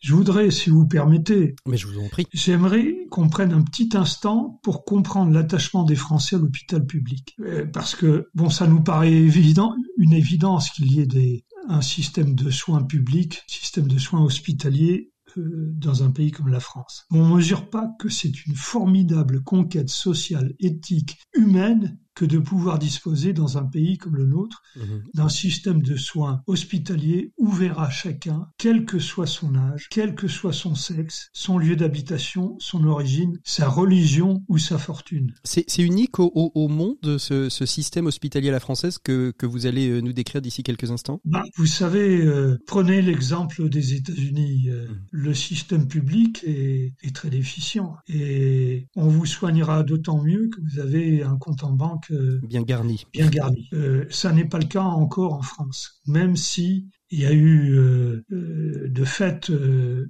[0.00, 3.90] je voudrais, si vous permettez, mais je vous en prie, j'aimerais qu'on prenne un petit
[3.94, 8.82] instant pour comprendre l'attachement des Français à l'hôpital public, euh, parce que bon, ça nous
[8.82, 13.98] paraît évident, une évidence qu'il y ait des, un système de soins publics, système de
[13.98, 17.06] soins hospitaliers euh, dans un pays comme la France.
[17.10, 22.78] On ne mesure pas que c'est une formidable conquête sociale, éthique, humaine que de pouvoir
[22.78, 25.02] disposer dans un pays comme le nôtre Mhm.
[25.14, 30.28] d'un système de soins hospitalier ouvert à chacun, quel que soit son âge, quel que
[30.28, 35.32] soit son sexe, son lieu d'habitation, son origine, sa religion ou sa fortune.
[35.44, 39.46] C'est unique au, au- au monde, ce, ce système hospitalier à la française que, que
[39.46, 41.20] vous allez euh, nous décrire d'ici quelques instants?
[41.24, 44.68] Ben, vous savez, euh, prenez l'exemple des États-Unis.
[44.68, 44.96] euh, Mhm.
[45.10, 50.78] Le système public est, est très déficient et on vous soignera d'autant mieux que vous
[50.80, 53.06] avez un compte en banque euh, Bien garni.
[53.12, 53.68] bien garni.
[53.72, 57.74] Euh, ça n'est pas le cas encore en France, même si il y a eu
[57.76, 59.52] euh, de fait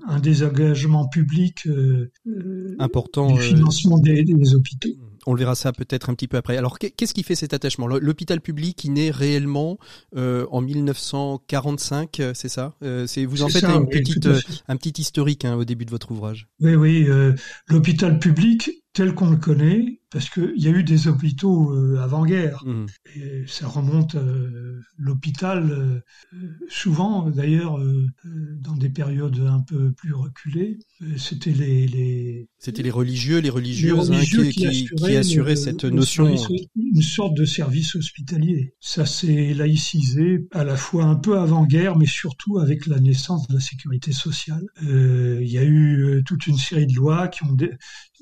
[0.07, 1.67] un désengagement public
[2.79, 3.33] Important.
[3.35, 4.89] du financement des, des hôpitaux.
[5.27, 6.57] On le verra ça peut-être un petit peu après.
[6.57, 7.87] Alors, qu'est- qu'est-ce qui fait cet attachement?
[7.87, 9.79] L'hôpital public qui naît réellement
[10.17, 12.75] euh, en 1945, euh, c'est ça?
[12.83, 14.53] Euh, C'est vous en faites ça, une oui, petite, tout à fait.
[14.69, 16.49] un petit historique hein, au début de votre ouvrage.
[16.61, 17.33] Oui, oui, euh,
[17.69, 22.63] l'hôpital public tel qu'on le connaît, parce qu'il y a eu des hôpitaux euh, avant-guerre,
[23.17, 25.71] et ça remonte euh, l'hôpital,
[26.33, 28.07] euh, souvent d'ailleurs euh,
[28.61, 30.79] dans des périodes un peu plus reculées,
[31.17, 35.17] c'était les, les, C'était les religieux, les religieuses les hein, religieux qui, qui- qui assuraient
[35.17, 36.35] assuraient le- cette notion.
[36.77, 38.75] une sorte de service hospitalier.
[38.81, 43.55] Ça s'est laïcisé à la fois un peu avant-guerre, mais surtout avec la naissance de
[43.55, 44.65] la sécurité sociale.
[44.81, 47.57] Il y a eu toute une série de lois qui ont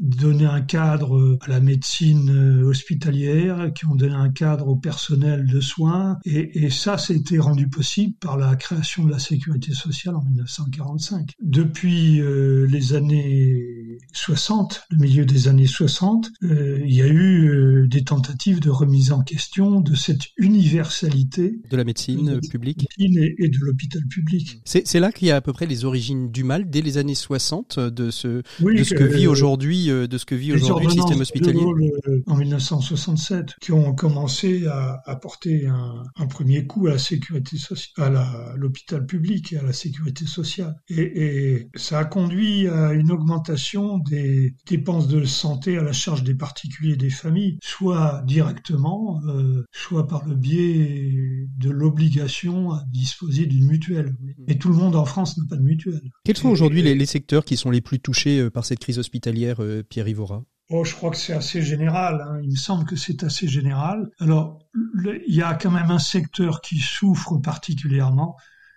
[0.00, 4.76] donné un cadre euh, à la médecine euh, hospitalière, qui ont donné un cadre au
[4.76, 9.72] personnel de soins, et, et ça, c'était rendu possible par la création de la sécurité
[9.72, 11.32] sociale en 1945.
[11.40, 13.81] Depuis euh, les années
[14.12, 18.70] 60, le milieu des années 60, euh, il y a eu euh, des tentatives de
[18.70, 22.86] remise en question de cette universalité de la médecine publique.
[22.98, 24.60] et, et de l'hôpital public.
[24.64, 27.14] C'est là qu'il y a à peu près les origines du mal dès les années
[27.14, 30.86] 60 euh, de ce Oui, de ce que vit aujourd'hui de ce que vit aujourd'hui
[30.86, 31.60] le système hospitalier.
[32.08, 37.56] Euh, en 1967 qui ont commencé à apporter un, un premier coup à la sécurité
[37.56, 40.74] sociale, à l'hôpital public et à la sécurité sociale.
[40.88, 46.22] Et, et ça a conduit à une augmentation des dépenses de santé à la charge
[46.24, 52.84] des particuliers et des familles, soit directement, euh, soit par le biais de l'obligation à
[52.90, 54.14] disposer d'une mutuelle.
[54.48, 56.02] Et tout le monde en France n'a pas de mutuelle.
[56.24, 58.98] Quels sont aujourd'hui les, les secteurs qui sont les plus touchés euh, par cette crise
[58.98, 60.44] hospitalière, euh, Pierre Ivora?
[60.70, 62.24] Oh, je crois que c'est assez général.
[62.26, 62.40] hein.
[62.42, 64.08] Il me semble que c'est assez général.
[64.20, 68.36] Alors, le- il y a quand même un secteur qui souffre particulièrement.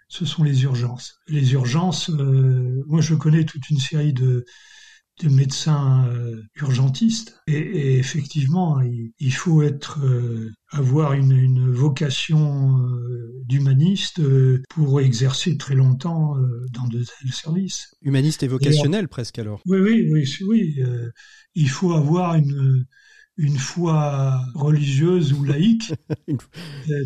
[0.09, 1.15] Ce sont les urgences.
[1.27, 2.09] Les urgences.
[2.09, 4.45] euh, moi, je connais toute une série de
[5.21, 11.71] de médecins euh, urgentistes et, et effectivement il, il faut être euh, avoir une, une
[11.71, 16.35] vocation euh, d'humaniste euh, pour exercer très longtemps
[16.73, 17.95] dans de tels services.
[18.01, 19.61] Humaniste et vocationnel presque alors.
[19.65, 20.83] Oui, oui, oui, oui.
[21.55, 22.85] il faut avoir une
[23.37, 25.93] une foi religieuse ou laïque
[26.27, 26.37] Une-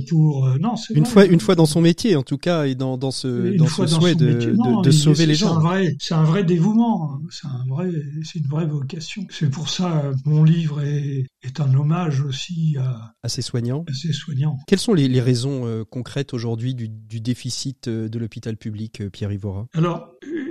[0.09, 1.11] pour euh, non, c'est Une vrai.
[1.11, 4.15] fois, une fois dans son métier en tout cas et dans, dans ce, dans souhait
[4.15, 4.51] de, métier.
[4.51, 5.59] de- Non, de il- sauver les gens.
[5.99, 7.13] c'est un vrai dévouement.
[7.13, 7.21] hein.
[7.31, 7.89] C'est un vrai,
[8.23, 9.25] c'est une vraie vocation.
[9.29, 13.83] C'est pour ça euh, mon livre est, est un hommage aussi à, Assez soignant.
[13.89, 14.57] à ces soignants.
[14.67, 19.09] Quelles sont les, les raisons euh, concrètes aujourd'hui du, du déficit euh, de l'hôpital public,
[19.11, 19.65] Pierre Ivora?
[19.73, 20.09] Alors,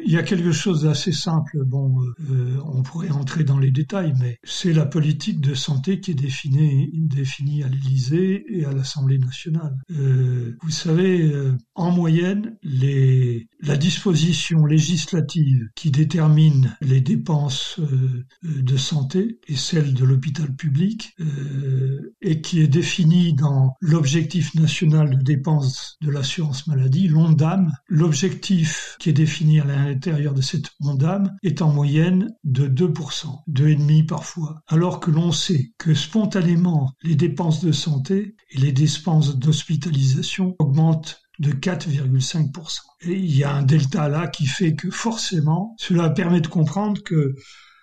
[0.08, 1.62] il y a quelque chose d'assez simple.
[1.66, 6.12] Bon, euh, on pourrait entrer dans les détails, mais c'est la politique de santé qui
[6.12, 9.76] est définie, définie à l'Élysée et à l'Assemblée nationale.
[9.90, 18.24] Euh, vous savez, euh, en moyenne, les, la disposition législative qui détermine les dépenses euh,
[18.42, 25.18] de santé et celle de l'hôpital public, euh, et qui est définie dans l'objectif national
[25.18, 29.66] de dépenses de l'assurance maladie, l'ONDAM, l'objectif qui est défini à
[29.98, 35.94] de cette ONDAM est en moyenne de 2%, 2,5% parfois, alors que l'on sait que
[35.94, 42.80] spontanément les dépenses de santé et les dépenses d'hospitalisation augmentent de 4,5%.
[43.02, 47.02] Et il y a un delta là qui fait que forcément, cela permet de comprendre
[47.02, 47.34] que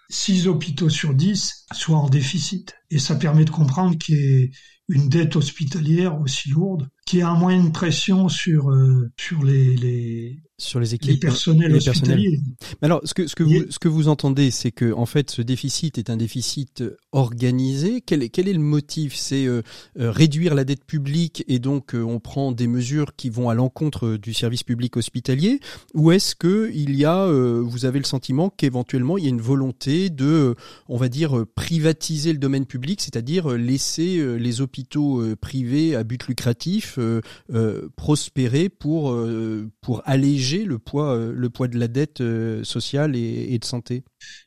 [0.09, 2.75] 6 hôpitaux sur 10 soient en déficit.
[2.91, 4.51] Et ça permet de comprendre qu'il y ait
[4.87, 9.75] une dette hospitalière aussi lourde, qui a un moyen de pression sur, euh, sur les,
[9.75, 12.17] les, sur les les équipes personnels les personnels.
[12.17, 12.39] hospitaliers.
[12.81, 15.29] Mais alors, ce que, ce que, vous, ce que vous entendez, c'est que en fait,
[15.29, 18.01] ce déficit est un déficit euh, organisé.
[18.01, 19.15] Quel est, quel est le motif?
[19.15, 19.61] C'est euh,
[19.99, 23.53] euh, réduire la dette publique et donc euh, on prend des mesures qui vont à
[23.53, 25.59] l'encontre du service public hospitalier?
[25.93, 29.29] Ou est-ce que il y a, euh, vous avez le sentiment qu'éventuellement il y a
[29.29, 30.55] une volonté de,
[30.87, 36.94] on va dire, privatiser le domaine public, c'est-à-dire laisser les hôpitaux privés à but lucratif
[36.99, 37.21] euh,
[37.53, 42.23] euh, prospérer pour euh, pour alléger le poids, le poids de la dette
[42.63, 44.03] sociale et, de santé.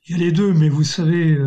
[0.07, 1.39] Il y a les deux, mais vous savez,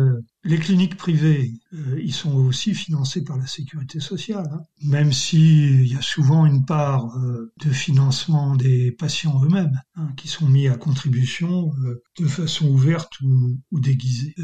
[0.44, 4.62] les cliniques privées, euh, ils sont aussi financés par la sécurité sociale, hein.
[4.82, 10.26] même s'il y a souvent une part euh, de financement des patients eux-mêmes hein, qui
[10.26, 14.34] sont mis à contribution euh, de façon ouverte ou, ou déguisée.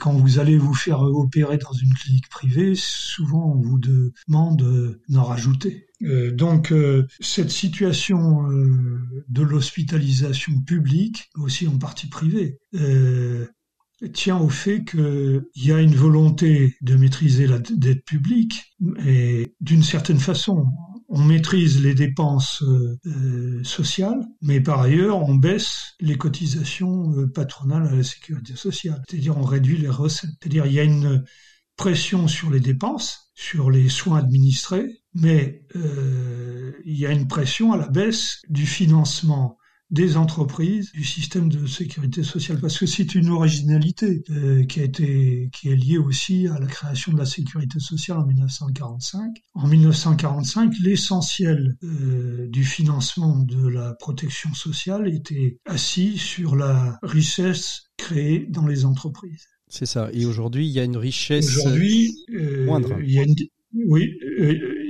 [0.00, 5.24] quand vous allez vous faire opérer dans une clinique privée, souvent on vous demande d'en
[5.24, 5.86] rajouter.
[6.32, 6.72] donc
[7.20, 12.58] cette situation de l'hospitalisation publique, aussi en partie privée,
[14.12, 18.74] tient au fait qu'il y a une volonté de maîtriser la dette publique
[19.04, 20.66] et d'une certaine façon,
[21.08, 27.86] on maîtrise les dépenses euh, sociales, mais par ailleurs, on baisse les cotisations euh, patronales
[27.86, 29.02] à la sécurité sociale.
[29.08, 30.30] C'est-à-dire, on réduit les recettes.
[30.40, 31.24] C'est-à-dire, il y a une
[31.76, 37.72] pression sur les dépenses, sur les soins administrés, mais euh, il y a une pression
[37.72, 39.58] à la baisse du financement
[39.90, 44.82] des entreprises du système de sécurité sociale parce que c'est une originalité euh, qui a
[44.82, 49.36] été qui est liée aussi à la création de la sécurité sociale en 1945.
[49.54, 57.84] En 1945, l'essentiel euh, du financement de la protection sociale était assis sur la richesse
[57.96, 59.46] créée dans les entreprises.
[59.68, 60.10] C'est ça.
[60.12, 63.00] Et aujourd'hui, il y a une richesse aujourd'hui, euh, moindre.
[63.00, 63.34] Il y a une,
[63.84, 64.18] oui,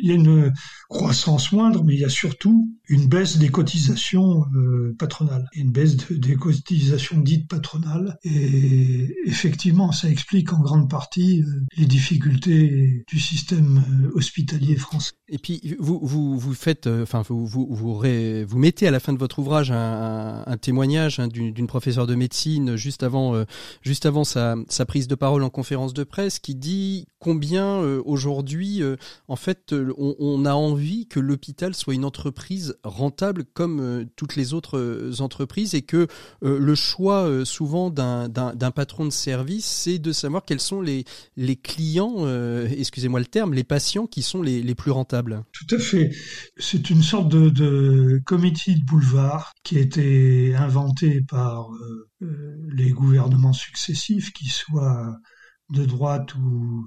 [0.07, 0.52] il y a une
[0.88, 5.96] croissance moindre, mais il y a surtout une baisse des cotisations euh, patronales, une baisse
[6.11, 8.16] des cotisations dites patronales.
[8.22, 15.12] Et effectivement, ça explique en grande partie euh, les difficultés du système euh, hospitalier français.
[15.28, 19.18] Et puis vous vous vous faites, enfin vous vous vous, mettez à la fin de
[19.18, 23.44] votre ouvrage un, un, témoignage hein, d'une professeure de médecine juste avant
[23.82, 28.82] juste avant sa, sa prise de parole en conférence de presse qui dit combien aujourd'hui
[29.26, 34.55] en fait on, a envie que l'hôpital soit une entreprise rentable comme euh, toutes les
[34.55, 36.07] autres euh, entreprises et que
[36.44, 41.05] euh, le choix souvent d'un patron de service, c'est de savoir quels sont les,
[41.57, 42.26] clients,
[42.70, 45.44] excusez-moi le terme, les patients qui sont les, plus rentables.
[45.53, 46.11] Tout à fait.
[46.59, 51.68] C'est une sorte de, comité de boulevard qui a été inventé par
[52.20, 55.16] les gouvernements successifs, qui soient
[55.70, 56.86] de droite ou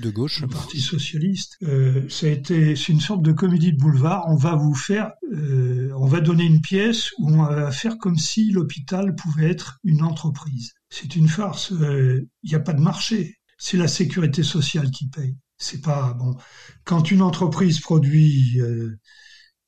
[0.00, 0.40] de gauche.
[0.40, 1.56] Le Parti socialiste.
[1.62, 4.24] Euh, ça a été, c'est une sorte de comédie de boulevard.
[4.28, 8.16] On va vous faire, euh, on va donner une pièce où on va faire comme
[8.16, 10.72] si l'hôpital pouvait être une entreprise.
[10.90, 11.72] C'est une farce.
[11.72, 13.36] Euh, il n'y a pas de marché.
[13.58, 15.36] C'est la sécurité sociale qui paye.
[15.58, 16.36] C'est pas bon.
[16.84, 18.98] Quand une entreprise produit euh,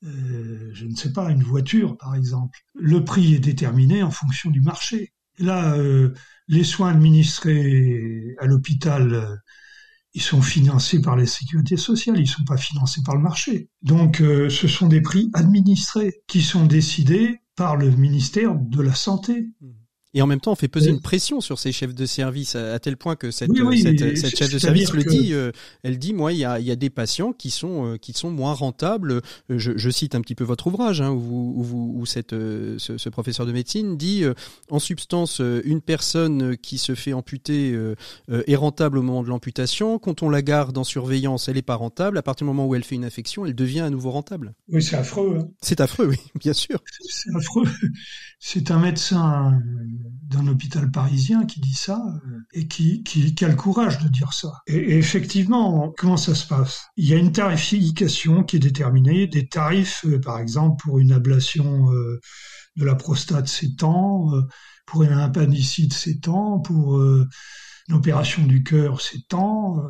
[0.05, 2.59] euh, je ne sais pas, une voiture par exemple.
[2.75, 5.13] Le prix est déterminé en fonction du marché.
[5.39, 6.13] là, euh,
[6.47, 9.39] les soins administrés à l'hôpital
[10.13, 13.69] ils sont financés par la sécurité sociale, ils ne sont pas financés par le marché.
[13.81, 18.95] Donc euh, ce sont des prix administrés qui sont décidés par le ministère de la
[18.95, 19.49] Santé.
[20.15, 22.79] Et en même temps, on fait peser une pression sur ces chefs de service à,
[22.79, 25.33] tel point que cette, cette, cette chef de service le dit.
[25.33, 25.51] Euh,
[25.83, 28.31] elle dit, moi, il y a, y a, des patients qui sont euh, qui sont
[28.31, 29.21] moins rentables.
[29.49, 32.97] Je, je, cite un petit peu votre ouvrage, hein, où, vous, où, cette, euh, ce,
[32.97, 34.23] ce, professeur de médecine dit,
[34.71, 37.77] en substance, une personne qui se fait amputer
[38.29, 39.99] est rentable au moment de l'amputation.
[39.99, 42.17] Quand on la garde en surveillance, elle est pas rentable.
[42.17, 44.53] À partir du moment où elle fait une infection, elle devient à nouveau rentable.
[44.69, 45.39] Oui, c'est affreux.
[45.39, 45.49] Hein.
[45.61, 46.81] C'est affreux, oui, bien sûr.
[47.01, 47.67] C'est affreux.
[48.39, 49.59] C'est un médecin
[50.29, 54.07] d'un hôpital parisien qui dit ça euh, et qui, qui, qui, a le courage de
[54.07, 54.61] dire ça.
[54.67, 56.85] Et, effectivement, comment ça se passe?
[56.97, 61.11] Il y a une tarification qui est déterminée, des tarifs, euh, par exemple, pour une
[61.11, 62.19] ablation euh,
[62.75, 64.31] de la prostate, c'est tant,
[64.85, 67.27] pour une appendicite, c'est tant, pour une
[67.91, 69.83] opération du cœur, c'est tant,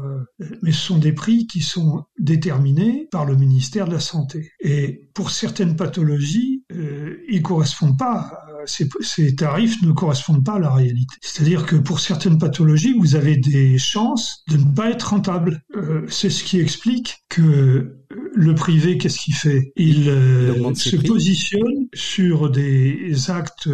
[0.63, 4.53] mais ce sont des prix qui sont déterminés par le ministère de la Santé.
[4.59, 8.31] Et pour certaines pathologies, euh, ils correspondent pas
[8.65, 11.15] ces, tarifs ne correspondent pas à la réalité.
[11.21, 15.61] C'est-à-dire que pour certaines pathologies, vous avez des chances de ne pas être rentable.
[15.75, 17.99] Euh, c'est ce qui explique que euh,
[18.33, 19.71] le privé, qu'est-ce qu'il fait?
[19.75, 23.69] Il, euh, se positionne sur des actes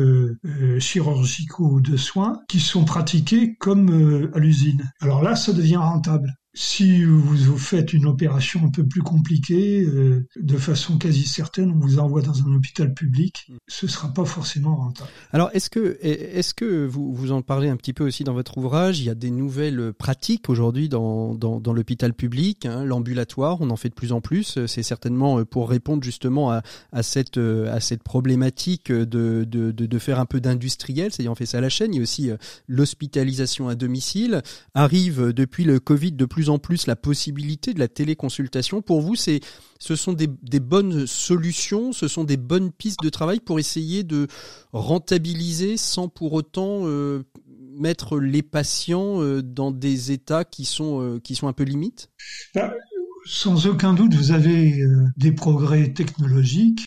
[0.79, 4.91] chirurgicaux de soins qui sont pratiqués comme à l'usine.
[5.01, 6.33] Alors là, ça devient rentable.
[6.57, 11.79] Si vous faites une opération un peu plus compliquée, euh, de façon quasi certaine, on
[11.79, 15.09] vous envoie dans un hôpital public, ce ne sera pas forcément rentable.
[15.33, 18.57] Alors, est-ce que, est-ce que vous, vous en parlez un petit peu aussi dans votre
[18.57, 19.01] ouvrage?
[19.01, 23.69] Il y a des nouvelles pratiques aujourd'hui dans, dans, dans l'hôpital public, hein, l'ambulatoire, on
[23.69, 24.65] en fait de plus en plus.
[24.65, 26.61] C'est certainement euh, pour répondre justement à,
[26.93, 29.03] à, cette, euh, à cette problématique de,
[29.43, 31.93] de, de, de faire un peu d'industriel, c'est-à-dire on fait ça à la chaîne.
[31.93, 32.29] Il y a aussi
[32.69, 34.41] l'hospitalisation à domicile.
[34.73, 38.83] Arrive depuis le Covid de plus plus en plus la possibilité de la téléconsultation.
[38.83, 39.39] Pour vous, c'est,
[39.79, 40.27] ce sont des,
[40.59, 44.27] bonnes solutions, ce sont des bonnes pistes de travail pour essayer de
[44.71, 47.23] rentabiliser sans pour autant euh,
[47.79, 52.11] mettre les patients euh, dans des états qui sont, euh, un peu limites?
[52.53, 52.71] Bah,
[53.25, 54.83] sans aucun doute, vous avez
[55.17, 56.85] des progrès technologiques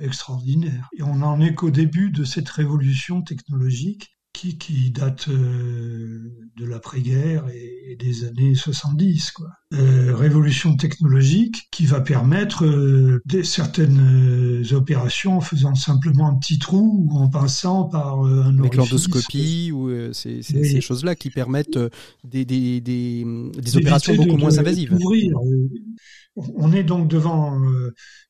[0.00, 0.88] extraordinaires.
[0.98, 4.08] Et on n'en est qu'au début de cette révolution technologique
[4.40, 9.32] qui, qui date euh, de l'après-guerre et, des années 70.
[9.32, 9.48] Quoi.
[9.74, 16.58] Euh, révolution technologique qui va permettre euh, des, certaines opérations en faisant simplement un petit
[16.58, 21.78] trou ou en passant par un Avec l'endoscopie ou ces, ces, ces choses-là qui permettent
[22.24, 23.26] des, des, des,
[23.58, 24.96] des opérations beaucoup moins invasives.
[26.36, 27.58] On est donc devant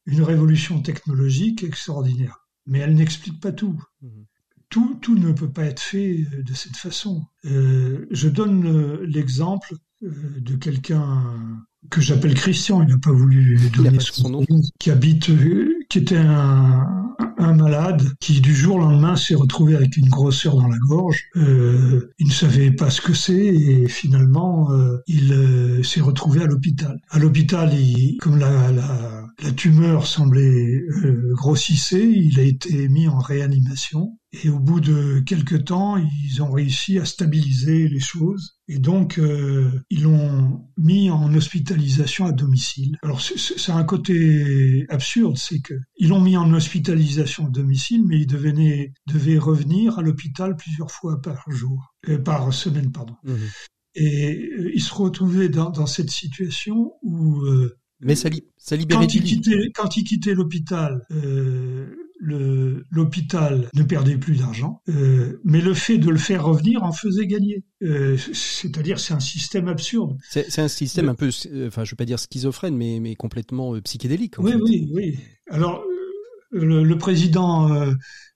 [0.07, 3.81] une révolution technologique extraordinaire, mais elle n'explique pas tout.
[4.03, 4.09] Mmh
[4.71, 7.27] tout, tout ne peut pas être fait euh, de cette façon.
[7.45, 14.01] Euh, je donne euh, l'exemple de quelqu'un que j'appelle Christian, il n'a pas voulu donner
[14.01, 14.47] son nom,
[14.79, 15.31] qui habite,
[15.89, 20.57] qui était un, un, malade qui du jour au lendemain s'est retrouvé avec une grosseur
[20.57, 21.25] dans la gorge.
[21.37, 26.43] Euh, il ne savait pas ce que c'est et finalement euh, il euh, s'est retrouvé
[26.43, 27.01] à l'hôpital.
[27.11, 27.73] À l'hôpital,
[28.21, 30.83] comme la, la, la, tumeur semblait
[31.33, 34.19] grossisser, il a été mis en réanimation.
[34.33, 38.59] Et au bout de quelques temps, ils ont réussi à stabiliser les choses.
[38.69, 42.97] Et donc, euh, ils l'ont mis en hospitalisation à domicile.
[43.03, 48.21] Alors, c'est un côté absurde, c'est que ils l'ont mis en hospitalisation à domicile, mais
[48.21, 53.17] il devait, devait revenir à l'hôpital plusieurs fois par jour, euh, par semaine, pardon.
[53.25, 53.35] Mmh.
[53.97, 59.07] Et euh, il se retrouvait dans, dans cette situation où euh, mais ça, ça libérait
[59.07, 65.61] quand, il quittait, quand il quittait l'hôpital, euh, l'hôpital ne perdait plus d'argent, euh, mais
[65.61, 67.65] le fait de le faire revenir en faisait gagner.
[67.83, 70.17] Euh, C'est-à-dire, c'est un système absurde.
[70.29, 73.81] C'est un système un peu, euh, enfin, je veux pas dire schizophrène, mais, mais complètement
[73.81, 74.39] psychédélique.
[74.39, 74.59] En oui, fait.
[74.59, 75.19] oui, oui.
[75.49, 75.83] Alors,
[76.51, 77.69] le, le président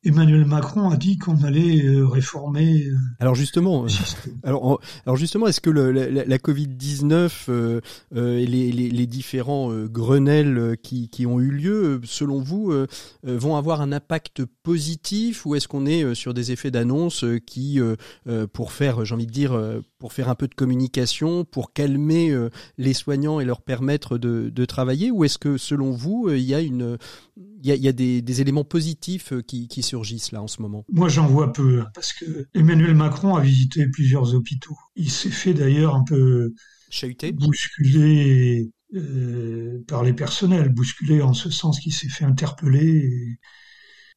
[0.05, 2.87] Emmanuel Macron a dit qu'on allait euh, réformer.
[2.87, 3.87] Euh, alors justement,
[4.43, 7.81] alors, alors justement, est-ce que le, la, la Covid 19 euh,
[8.15, 12.73] et les, les, les, différents Grenelles qui, qui ont eu lieu, selon vous,
[13.23, 17.81] vont avoir un impact positif ou est-ce qu'on est sur des effets d'annonce qui,
[18.53, 19.59] pour faire, j'ai envie de dire,
[19.99, 22.37] pour faire un peu de communication, pour calmer
[22.79, 26.55] les soignants et leur permettre de, de travailler, ou est-ce que selon vous, il y
[26.55, 26.99] a une,
[27.37, 30.49] il y a, il y a des, des éléments positifs qui, qui surgissent là en
[30.49, 34.77] ce moment Moi j'en vois peu, hein, parce que Emmanuel Macron a visité plusieurs hôpitaux.
[34.97, 36.53] Il s'est fait d'ailleurs un peu
[36.91, 37.31] Chahuté.
[37.31, 43.39] bousculer euh, par les personnels, bousculer en ce sens qu'il s'est fait interpeller.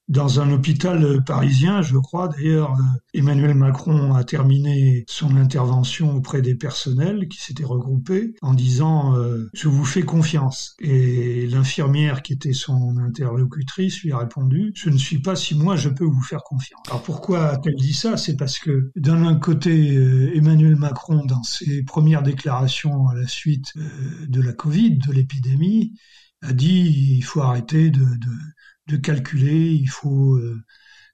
[0.07, 2.29] Dans un hôpital parisien, je crois.
[2.29, 2.83] D'ailleurs, euh,
[3.13, 9.49] Emmanuel Macron a terminé son intervention auprès des personnels qui s'étaient regroupés en disant euh,
[9.53, 10.75] Je vous fais confiance».
[10.79, 15.75] Et l'infirmière qui était son interlocutrice lui a répondu «Je ne suis pas si moi
[15.75, 16.83] je peux vous faire confiance».
[16.87, 18.15] Alors pourquoi a-t-elle dit ça?
[18.15, 23.73] C'est parce que d'un côté, euh, Emmanuel Macron, dans ses premières déclarations à la suite
[24.25, 25.93] de la Covid, de l'épidémie,
[26.41, 28.31] a dit il faut arrêter de, de,
[28.87, 30.61] de calculer, il faut euh,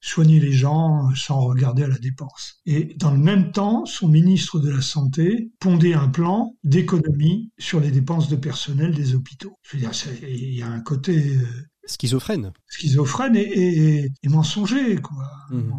[0.02, 2.62] soigner les gens sans regarder à la dépense.
[2.66, 7.80] Et dans le même temps, son ministre de la Santé pondait un plan d'économie sur
[7.80, 9.58] les dépenses de personnel des hôpitaux.
[9.62, 9.92] Je veux dire,
[10.24, 11.46] il y a un côté euh,
[11.86, 12.54] schizophrène.
[12.68, 15.26] Schizophrène et, et, mensonger, quoi.
[15.50, 15.72] Mmh.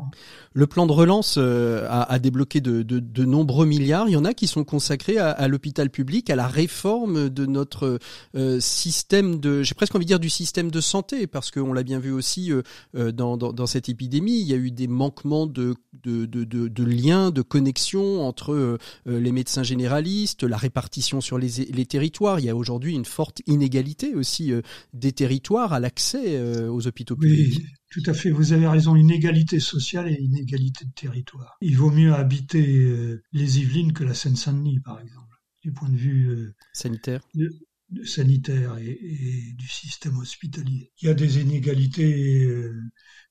[0.56, 4.08] Le plan de relance euh, a, a, débloqué de, de, de, nombreux milliards.
[4.08, 7.44] Il y en a qui sont consacrés à, à l'hôpital public, à la réforme de
[7.44, 7.98] notre
[8.36, 11.82] euh, système de, j'ai presque envie de dire du système de santé, parce qu'on l'a
[11.82, 14.38] bien vu aussi euh, dans, dans, dans, cette épidémie.
[14.40, 15.74] Il y a eu des manquements de,
[16.04, 21.86] de, de, de liens, de connexion entre les médecins généralistes, la répartition sur les, les
[21.86, 22.38] territoires.
[22.38, 24.52] Il y a aujourd'hui une forte inégalité aussi
[24.92, 27.58] des territoires à la euh, aux hôpitaux publics.
[27.58, 28.30] Oui, tout à fait.
[28.30, 28.96] Vous avez raison.
[28.96, 31.56] Inégalité sociale et inégalité de territoire.
[31.60, 35.96] Il vaut mieux habiter euh, les Yvelines que la Seine-Saint-Denis, par exemple, du point de
[35.96, 37.20] vue euh, sanitaire.
[37.34, 37.50] De,
[37.90, 40.92] de sanitaire et, et, du système hospitalier.
[41.00, 42.48] Il y a des inégalités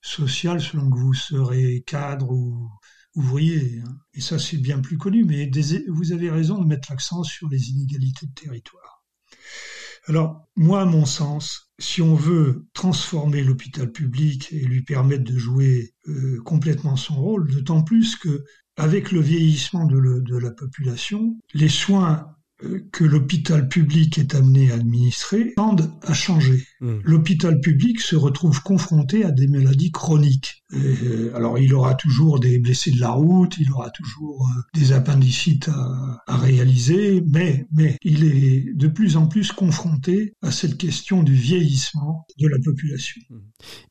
[0.02, 2.70] sociales selon que vous serez cadre ou
[3.16, 3.82] ouvrier.
[3.86, 3.98] Hein.
[4.14, 5.24] Et ça, c'est bien plus connu.
[5.24, 9.04] Mais des, vous avez raison de mettre l'accent sur les inégalités de territoire.
[10.08, 15.38] Alors, moi, à mon sens, si on veut transformer l'hôpital public et lui permettre de
[15.38, 18.44] jouer euh, complètement son rôle, d'autant plus que
[18.76, 22.28] avec le vieillissement de, le, de la population, les soins
[22.64, 26.66] euh, que l'hôpital public est amené à administrer tendent à changer.
[26.82, 27.00] Mmh.
[27.04, 30.63] L'hôpital public se retrouve confronté à des maladies chroniques.
[31.36, 36.24] Alors il aura toujours des blessés de la route, il aura toujours des appendicites à,
[36.28, 41.34] à réaliser, mais, mais il est de plus en plus confronté à cette question du
[41.34, 43.22] vieillissement de la population.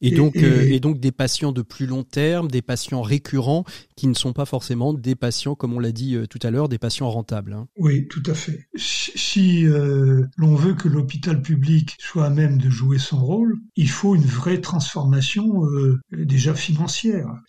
[0.00, 3.64] Et, donc, et, donc des patients de plus long terme, des patients récurrents
[3.96, 6.78] qui ne sont pas forcément des patients, comme on l'a dit tout à l'heure, des
[6.78, 7.52] patients rentables.
[7.52, 7.68] Hein.
[7.76, 8.68] Oui, tout à fait.
[8.76, 13.88] Si euh, l'on veut que l'hôpital public soit à même de jouer son rôle, il
[13.88, 16.71] faut une vraie transformation euh, déjà financière.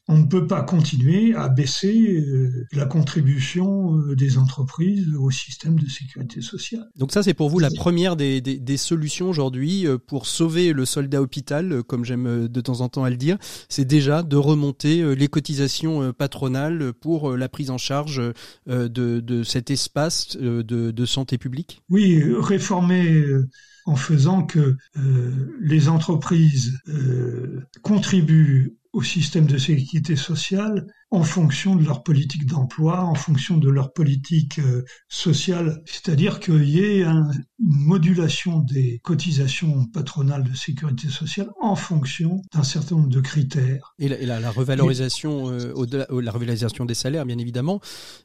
[0.07, 5.87] On ne peut pas continuer à baisser euh, la contribution des entreprises au système de
[5.87, 6.87] sécurité sociale.
[6.97, 10.85] Donc ça, c'est pour vous la première des, des, des solutions aujourd'hui pour sauver le
[10.85, 13.37] soldat hôpital, comme j'aime de temps en temps à le dire,
[13.69, 18.21] c'est déjà de remonter les cotisations patronales pour la prise en charge
[18.67, 20.61] de, de cet espace de,
[20.91, 21.81] de santé publique.
[21.89, 23.49] Oui, réformer euh,
[23.85, 31.75] en faisant que euh, les entreprises euh, contribuent au système de sécurité sociale en fonction
[31.75, 37.03] de leur politique d'emploi, en fonction de leur politique euh, sociale, c'est-à-dire qu'il y ait
[37.03, 43.93] une modulation des cotisations patronales de sécurité sociale en fonction d'un certain nombre de critères.
[43.99, 45.71] Et la, la, revalorisation, euh,
[46.19, 47.79] la revalorisation des salaires, bien évidemment,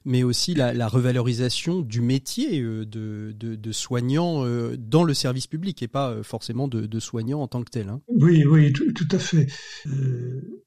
[0.07, 4.45] mais aussi la, revalorisation du métier euh, de, de, de, soignant
[4.79, 7.91] dans le service public et pas forcément de, de soignant en tant que tel.
[7.91, 8.01] Hein.
[8.09, 9.47] Oui, oui, tout, tout à fait.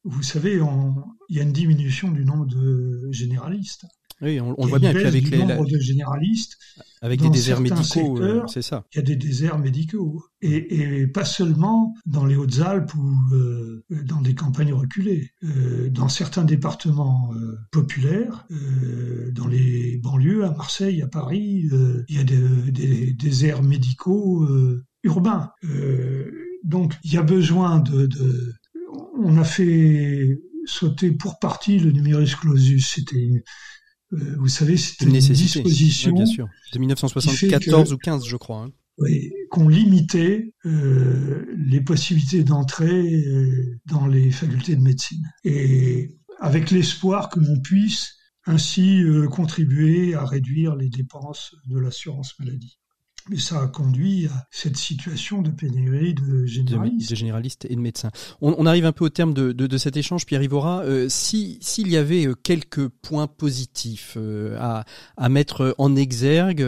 [0.03, 0.59] vous savez,
[1.29, 3.85] il y a une diminution du nombre de généralistes.
[4.21, 4.95] Oui, on, le voit bien.
[4.95, 6.57] avec les nombre de généralistes,
[7.01, 8.85] avec des déserts médicaux, euh, c'est ça.
[8.93, 14.21] Il y a des déserts médicaux, et, pas seulement dans les Hautes-Alpes ou euh, dans
[14.21, 15.31] des campagnes reculées.
[15.43, 17.31] Euh, dans certains départements
[17.71, 18.45] populaires,
[19.31, 21.67] dans les banlieues, à Marseille, à Paris,
[22.07, 24.47] il y a des, des déserts médicaux
[25.03, 25.51] urbains.
[26.63, 28.53] donc, il y a besoin de, de
[29.17, 30.41] on a fait
[30.71, 32.93] sauter pour partie le numerus clausus.
[32.95, 33.43] C'était,
[34.13, 36.47] euh, vous savez, c'était une, disposition bien sûr.
[36.73, 38.63] de 1974 ou 15, je crois.
[38.63, 38.71] Hein.
[38.97, 45.31] Oui, qu'on limitait euh, les possibilités d'entrée euh, dans les facultés de médecine.
[45.43, 48.15] Et avec l'espoir que l'on puisse
[48.45, 52.80] ainsi contribuer à réduire les dépenses de l'assurance maladie.
[53.31, 57.11] Mais ça a conduit à cette situation de pénurie de généralistes.
[57.11, 58.11] De, généralistes et de médecins.
[58.41, 60.81] On, arrive un peu au terme de, de, cet échange, Pierre Ivora.
[60.81, 64.83] Euh, si s'il y avait euh, quelques points positifs euh, à,
[65.15, 66.61] à mettre en exergue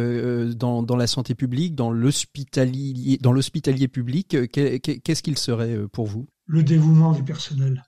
[0.53, 6.29] dans, dans la santé publique, dans l'hospitalier, dans l'hospitalier public, qu'est-ce qu'il serait pour vous?
[6.45, 7.83] Le dévouement du personnel.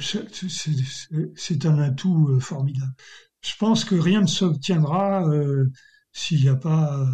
[0.00, 2.94] c'est un atout formidable.
[3.42, 5.22] Je pense que rien ne s'obtiendra
[6.12, 7.06] s'il n'y a pas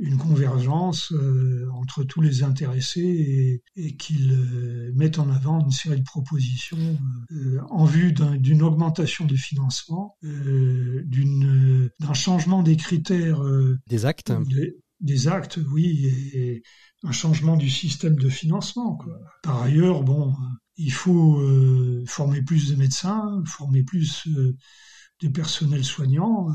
[0.00, 6.00] une convergence euh, entre tous les intéressés et, qu'ils euh, mettent en avant une série
[6.00, 6.98] de propositions
[7.32, 13.42] euh, en vue d'une augmentation des financements, d'un changement des critères.
[13.86, 14.32] des actes
[15.00, 16.62] des, actes, oui, et,
[17.02, 18.96] un changement du système de financement.
[18.96, 19.18] Quoi.
[19.42, 20.34] Par ailleurs, bon,
[20.76, 21.42] il faut
[22.06, 24.28] former plus de médecins, former plus
[25.22, 26.48] de personnel soignant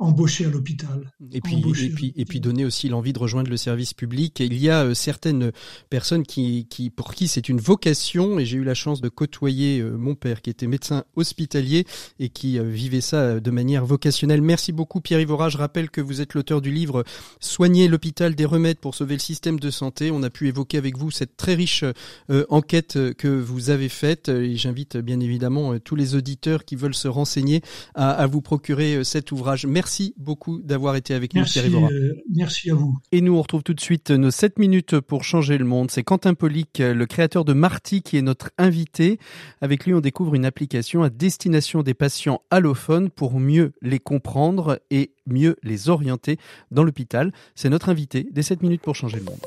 [0.00, 1.12] embaucher à l'hôpital.
[1.32, 4.40] Et puis, et puis, et puis donner aussi l'envie de rejoindre le service public.
[4.40, 5.52] Et il y a euh, certaines
[5.88, 9.80] personnes qui, qui, pour qui c'est une vocation, et j'ai eu la chance de côtoyer
[9.80, 11.86] euh, mon père qui était médecin hospitalier
[12.18, 14.42] et qui euh, vivait ça de manière vocationnelle.
[14.42, 15.48] Merci beaucoup Pierre Ivora.
[15.48, 17.04] Je rappelle que vous êtes l'auteur du livre
[17.38, 20.10] Soigner l'hôpital des remèdes pour sauver le système de santé.
[20.10, 21.84] On a pu évoquer avec vous cette très riche
[22.48, 24.28] enquête que vous avez faite.
[24.28, 27.62] Et j'invite bien évidemment tous les auditeurs qui veulent se renseigner
[27.94, 29.66] à, à vous procurer cet ouvrage.
[29.66, 31.74] Merci Merci beaucoup d'avoir été avec nous, Thierry.
[31.74, 32.96] Euh, merci à vous.
[33.12, 35.90] Et nous, on retrouve tout de suite nos 7 minutes pour changer le monde.
[35.90, 39.18] C'est Quentin Polic, le créateur de Marty, qui est notre invité.
[39.60, 44.80] Avec lui, on découvre une application à destination des patients allophones pour mieux les comprendre
[44.90, 46.38] et mieux les orienter
[46.70, 47.30] dans l'hôpital.
[47.54, 49.40] C'est notre invité des 7 minutes pour changer le monde.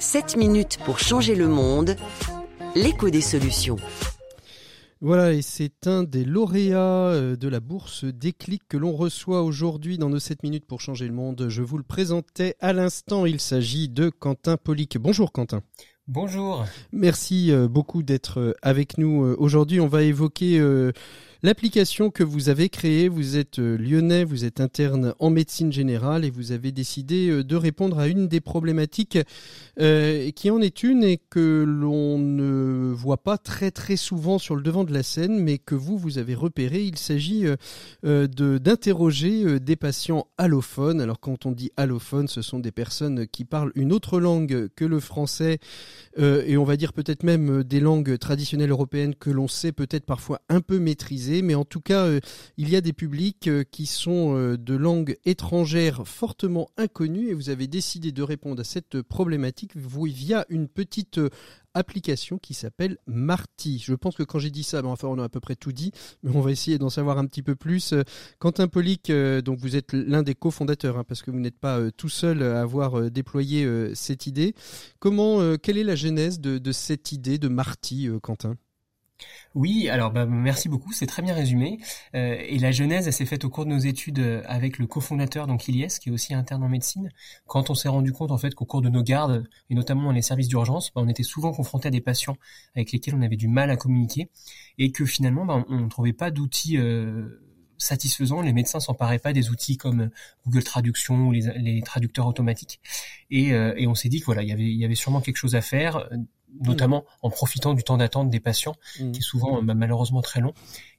[0.00, 1.96] 7 minutes pour changer le monde.
[2.74, 3.78] L'écho des solutions.
[5.02, 9.98] Voilà, et c'est un des lauréats euh, de la bourse Déclic que l'on reçoit aujourd'hui
[9.98, 11.48] dans nos 7 minutes pour changer le monde.
[11.50, 14.96] Je vous le présentais à l'instant, il s'agit de Quentin Polic.
[14.96, 15.60] Bonjour Quentin.
[16.08, 16.64] Bonjour.
[16.92, 19.80] Merci euh, beaucoup d'être euh, avec nous aujourd'hui.
[19.80, 20.58] On va évoquer
[21.42, 26.24] L'application que vous avez créée, vous êtes euh, lyonnais, vous êtes interne en médecine générale
[26.24, 29.18] et vous avez décidé euh, de répondre à une des problématiques
[29.78, 34.56] euh, qui en est une et que l'on ne voit pas très très souvent sur
[34.56, 36.82] le devant de la scène, mais que vous, vous avez repéré.
[36.82, 37.44] Il s'agit
[38.02, 41.02] d'interroger des patients allophones.
[41.02, 44.84] Alors quand on dit allophone, ce sont des personnes qui parlent une autre langue que
[44.84, 45.58] le français
[46.18, 50.40] et on va dire peut-être même des langues traditionnelles européennes que l'on sait peut-être parfois
[50.48, 52.20] un peu maîtriser, mais en tout cas, euh,
[52.56, 57.34] il y a des publics euh, qui sont euh, de langue étrangère fortement inconnus et
[57.34, 61.20] vous avez décidé de répondre à cette problématique via une petite
[61.74, 63.82] application qui s'appelle Marty.
[63.84, 65.92] Je pense que quand j'ai dit ça, enfin on a à peu près tout dit,
[66.22, 67.94] mais on va essayer d'en savoir un petit peu plus.
[68.38, 69.12] Quentin Polic,
[69.44, 72.62] donc vous êtes l'un des cofondateurs, hein, parce que vous n'êtes pas tout seul à
[72.62, 74.54] avoir déployé cette idée.
[74.98, 78.56] Comment, quelle est la genèse de, de cette idée de Marty, Quentin?
[79.54, 81.78] Oui, alors bah, merci beaucoup, c'est très bien résumé.
[82.14, 84.86] Euh, et la genèse, elle s'est faite au cours de nos études euh, avec le
[84.86, 87.10] cofondateur, donc Ilyes, qui est aussi interne en médecine.
[87.46, 90.12] Quand on s'est rendu compte en fait qu'au cours de nos gardes, et notamment dans
[90.12, 92.36] les services d'urgence, bah, on était souvent confronté à des patients
[92.74, 94.28] avec lesquels on avait du mal à communiquer,
[94.78, 97.42] et que finalement bah, on ne trouvait pas d'outils euh,
[97.78, 98.42] satisfaisants.
[98.42, 100.10] Les médecins s'emparaient pas des outils comme
[100.44, 102.80] Google Traduction ou les, traducteurs automatiques.
[103.30, 105.54] Et, et on s'est dit que voilà, il avait, il y avait sûrement quelque chose
[105.54, 106.08] à faire
[106.60, 109.12] notamment en profitant du temps d'attente des patients, mmh.
[109.12, 110.54] qui est souvent bah, malheureusement très long.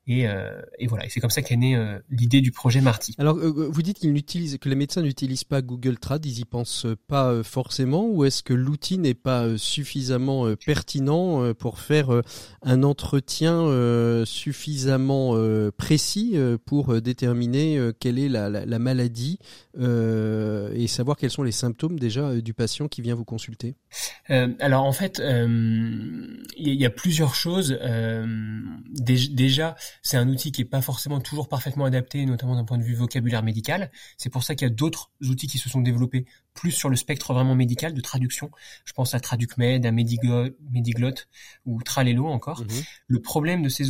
[0.07, 3.13] Et, euh, et, voilà, et c'est comme ça qu'est née euh, l'idée du projet Marty.
[3.17, 4.17] Alors, euh, vous dites qu'ils
[4.59, 8.53] que les médecins n'utilisent pas Google Trad, ils y pensent pas forcément, ou est-ce que
[8.53, 12.09] l'outil n'est pas suffisamment pertinent pour faire
[12.61, 13.65] un entretien
[14.25, 15.35] suffisamment
[15.77, 16.35] précis
[16.65, 19.39] pour déterminer quelle est la, la, la maladie
[19.77, 23.75] et savoir quels sont les symptômes déjà du patient qui vient vous consulter?
[24.27, 27.77] Alors en fait, il y, a plusieurs choses.
[28.91, 32.83] déjà, c'est un outil qui est pas forcément toujours parfaitement adapté, notamment d'un point de
[32.83, 33.91] vue vocabulaire médical.
[34.17, 36.95] C'est pour ça qu'il y a d'autres outils qui se sont développés plus sur le
[36.95, 38.51] spectre vraiment médical de traduction.
[38.85, 41.13] Je pense à TraducMed, à Mediglot,
[41.65, 42.61] ou Tralelo encore.
[42.61, 42.83] Mhm.
[43.07, 43.85] Le problème de ces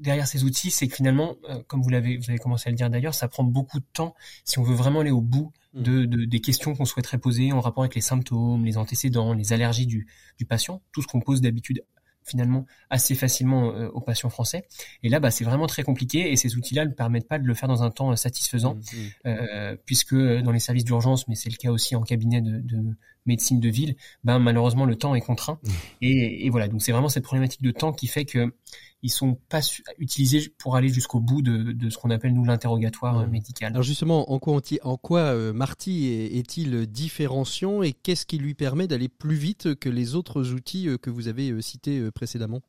[0.00, 2.76] derrière ces outils, c'est que finalement, euh, comme vous l'avez, vous avez commencé à le
[2.76, 4.14] dire d'ailleurs, ça prend beaucoup de temps
[4.44, 6.06] si on veut vraiment aller au bout mhm.
[6.06, 9.86] de, des questions qu'on souhaiterait poser en rapport avec les symptômes, les antécédents, les allergies
[9.86, 10.06] du,
[10.38, 11.84] du patient, tout ce qu'on pose d'habitude
[12.30, 14.66] finalement assez facilement euh, aux patients français.
[15.02, 17.54] Et là, bah, c'est vraiment très compliqué et ces outils-là ne permettent pas de le
[17.54, 19.08] faire dans un temps euh, satisfaisant, mmh, mmh.
[19.26, 22.96] Euh, puisque dans les services d'urgence, mais c'est le cas aussi en cabinet de, de
[23.26, 25.58] médecine de ville, ben malheureusement le temps est contraint.
[25.62, 25.70] Mmh.
[26.02, 28.54] Et, et, voilà, donc c'est vraiment cette problématique de temps qui fait que
[29.02, 29.60] ils sont pas
[29.98, 33.72] utilisés pour aller jusqu'au bout de, de, ce qu'on appelle nous l'interrogatoire euh, médical.
[33.72, 38.86] Alors justement, en quoi, en quoi euh, Marty est-il différenciant et qu'est-ce qui lui permet
[38.86, 42.60] d'aller plus vite que les autres outils euh, que vous avez cités précédemment?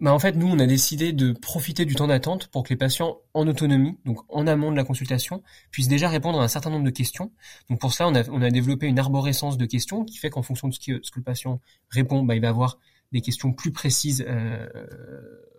[0.00, 2.76] Bah En fait, nous, on a décidé de profiter du temps d'attente pour que les
[2.76, 6.70] patients en autonomie, donc en amont de la consultation, puissent déjà répondre à un certain
[6.70, 7.32] nombre de questions.
[7.68, 10.42] Donc pour ça, on a, on a développé une arborescence de questions qui fait qu'en
[10.42, 11.60] fonction de ce que, ce que le patient
[11.90, 12.78] répond, bah, il va avoir
[13.12, 14.66] des questions plus précises euh,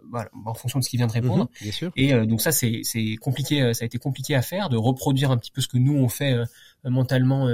[0.10, 1.44] voilà, en fonction de ce qu'il vient de répondre.
[1.44, 1.92] Mhm, bien sûr.
[1.96, 4.78] Et euh, donc ça c'est c'est compliqué, euh, ça a été compliqué à faire de
[4.78, 6.46] reproduire un petit peu ce que nous on fait euh,
[6.86, 7.50] mentalement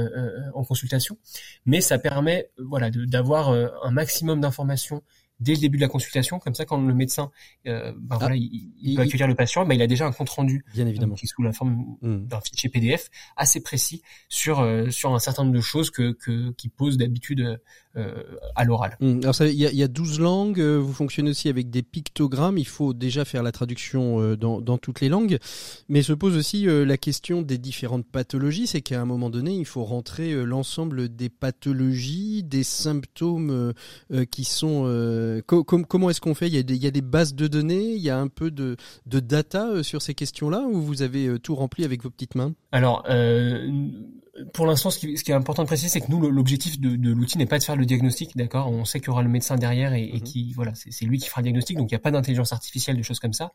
[0.53, 1.17] en consultation,
[1.65, 5.01] mais ça permet voilà d'avoir un maximum d'informations
[5.39, 7.31] dès le début de la consultation, comme ça quand le médecin
[7.65, 10.63] ben voilà, il, il, va accueillir le patient, ben il a déjà un compte rendu,
[10.73, 12.27] bien évidemment, qui est sous la forme mhm.
[12.27, 16.69] d'un fichier PDF assez précis sur sur un certain nombre de choses que, que qui
[16.69, 17.57] posent d'habitude euh,
[18.55, 18.97] à l'oral.
[19.01, 21.83] Hum, alors il y a, y a 12 langues, euh, vous fonctionnez aussi avec des
[21.83, 25.37] pictogrammes, il faut déjà faire la traduction euh, dans, dans toutes les langues,
[25.89, 29.65] mais se pose aussi la question des différentes pathologies, c'est qu'à un moment donné, il
[29.65, 33.73] faut rentrer l'ensemble des pathologies, des symptômes
[34.31, 35.41] qui sont...
[35.47, 36.47] comment est-ce qu'on fait?
[36.47, 38.27] Il y, a des, il y a des bases de données, il y a un
[38.27, 38.75] peu de,
[39.05, 42.53] de data sur ces questions-là, ou vous avez tout rempli avec vos petites mains?
[42.71, 43.03] Alors,
[44.51, 47.37] pour l'instant, ce, qui, est important de préciser, c'est que nous, l'objectif de, de l'outil
[47.37, 48.67] n'est pas de faire le diagnostic, d'accord?
[48.67, 50.21] On sait qu'il y aura le médecin derrière et, et mhm.
[50.21, 52.97] qui, voilà, c'est lui qui fera le diagnostic, donc il n'y a pas d'intelligence artificielle,
[52.97, 53.51] des choses comme ça.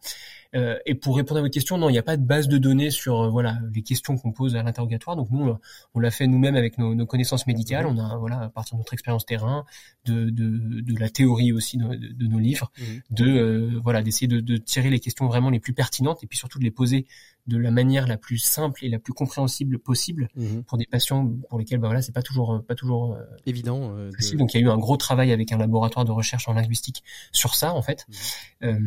[0.55, 2.59] Euh, et pour répondre à votre question, non, il n'y a pas de base de
[2.59, 5.17] données sur, euh, voilà, les questions qu'on pose à l'interrogatoire.
[5.17, 5.53] Donc nous,
[5.95, 7.85] on l'a fait nous-mêmes avec nos, nos, connaissances médicales.
[7.87, 7.99] Mhm.
[7.99, 9.65] On a, voilà, à partir de notre expérience terrain,
[10.05, 13.01] de, de, de, la théorie aussi de, de nos livres, mhm.
[13.11, 16.39] de, euh, voilà, d'essayer de, de tirer les questions vraiment les plus pertinentes et puis
[16.39, 17.07] surtout de les poser
[17.49, 20.63] de la manière la plus simple et la plus compréhensible possible mhm.
[20.65, 24.11] pour des patients pour lesquels bah voilà c'est pas toujours pas toujours euh, évident euh,
[24.35, 27.03] donc il y a eu un gros travail avec un laboratoire de recherche en linguistique
[27.33, 28.07] sur ça en fait
[28.63, 28.69] mhm.
[28.69, 28.79] euh,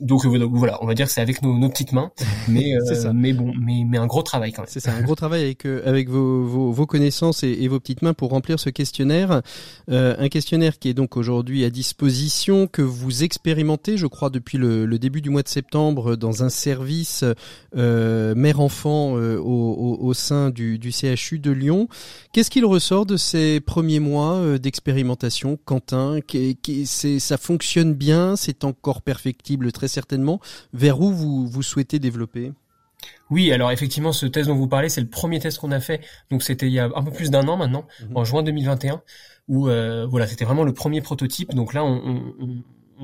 [0.00, 2.10] donc voilà on va dire que c'est avec nos, nos, petites mains
[2.48, 3.12] mais ça.
[3.12, 5.66] mais bon mais mais un gros travail quand même c'est ça un gros travail avec
[5.66, 9.42] avec vos, vos, vos connaissances et, et, vos petites mains pour remplir ce questionnaire
[9.88, 14.86] un questionnaire qui est donc aujourd'hui à disposition que vous expérimentez je crois depuis le,
[14.86, 17.34] le début du mois de septembre dans un service euh,
[17.74, 21.88] mère-enfant euh, au, sein du, CHU de Lyon.
[22.32, 26.18] Qu'est-ce qu'il ressort de ces premiers mois euh, d'expérimentation, Quentin?
[26.86, 30.40] Ça fonctionne bien, c'est encore perfectible très certainement.
[30.72, 32.52] Vers où vous, vous souhaitez développer?
[33.30, 36.00] Oui, alors effectivement, ce test dont vous parlez, c'est le premier test qu'on a fait.
[36.30, 38.16] Donc c'était il y a un peu plus d'un an maintenant, mhm.
[38.16, 39.02] en juin 2021,
[39.48, 41.54] où voilà, c'était vraiment le premier prototype.
[41.54, 42.62] Donc là, on, on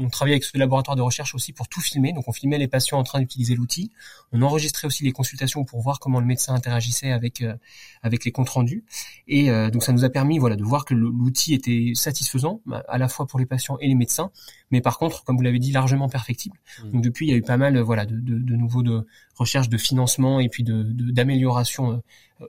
[0.09, 2.13] travaillait avec ce laboratoire de recherche aussi pour tout filmer.
[2.13, 3.91] Donc on filmait les patients en train d'utiliser l'outil.
[4.33, 7.55] On enregistrait aussi les consultations pour voir comment le médecin interagissait avec euh,
[8.03, 8.85] avec les comptes rendus.
[9.27, 12.99] Et euh, donc ça nous a permis voilà de voir que l'outil était satisfaisant à
[12.99, 14.31] la fois pour les patients et les médecins,
[14.71, 16.57] mais par contre, comme vous l'avez dit, largement perfectible.
[16.85, 16.91] Mmh.
[16.93, 19.69] Donc depuis, il y a eu pas mal voilà de, de, de nouveaux de recherche
[19.69, 20.83] de financement et puis de
[21.13, 21.97] d'amélioration euh,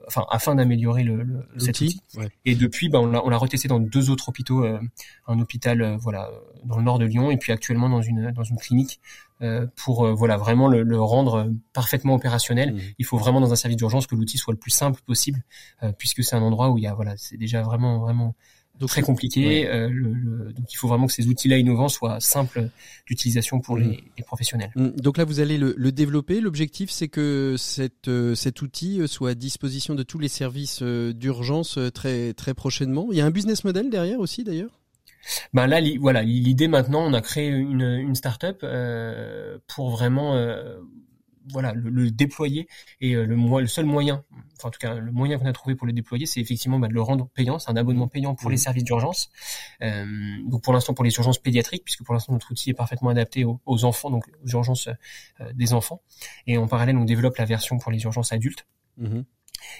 [0.06, 2.00] enfin afin d'améliorer le, le cet outil.
[2.44, 4.80] Et depuis, bah, on l'a retesté dans deux autres hôpitaux, euh,
[5.26, 6.30] un hôpital euh, voilà
[6.64, 9.00] dans le nord de Lyon et puis actuellement dans une dans une clinique
[9.74, 12.74] pour voilà vraiment le, le, rendre parfaitement opérationnel.
[12.74, 12.80] Mmh.
[12.98, 15.42] Il faut vraiment dans un service d'urgence que l'outil soit le plus simple possible
[15.96, 18.34] puisque c'est un endroit où il y a voilà c'est déjà vraiment vraiment
[18.88, 19.68] très compliqué.
[19.68, 22.70] Euh, le, donc il faut vraiment que ces outils-là innovants soient simples
[23.06, 24.70] d'utilisation pour les, les, professionnels.
[24.74, 24.90] Mm.
[25.00, 26.40] Donc là, vous allez le, le développer.
[26.40, 31.12] L'objectif, c'est que cette, euh, cet outil soit à disposition de tous les services euh,
[31.12, 33.08] d'urgence très très prochainement.
[33.10, 34.80] Il y a un business model derrière aussi, d'ailleurs?
[35.52, 40.34] Ben là, voilà, l'idée maintenant, on a créé une, une start-up euh, pour vraiment
[41.52, 42.68] voilà le, déployer
[43.00, 44.24] et euh, le, le seul moyen,
[44.56, 46.88] enfin en tout cas le moyen qu'on a trouvé pour le déployer, c'est effectivement bah,
[46.88, 47.58] de le rendre payant.
[47.58, 48.58] C'est un abonnement payant pour les mmh.
[48.58, 49.30] services d'urgence.
[49.82, 50.06] Euh,
[50.46, 53.44] donc pour l'instant pour les urgences pédiatriques, puisque pour l'instant notre outil est parfaitement adapté
[53.44, 54.88] aux, enfants, donc aux urgences
[55.40, 56.02] euh, des enfants.
[56.46, 58.66] Et en parallèle, on développe la version pour les urgences adultes.
[58.98, 59.20] Mmh.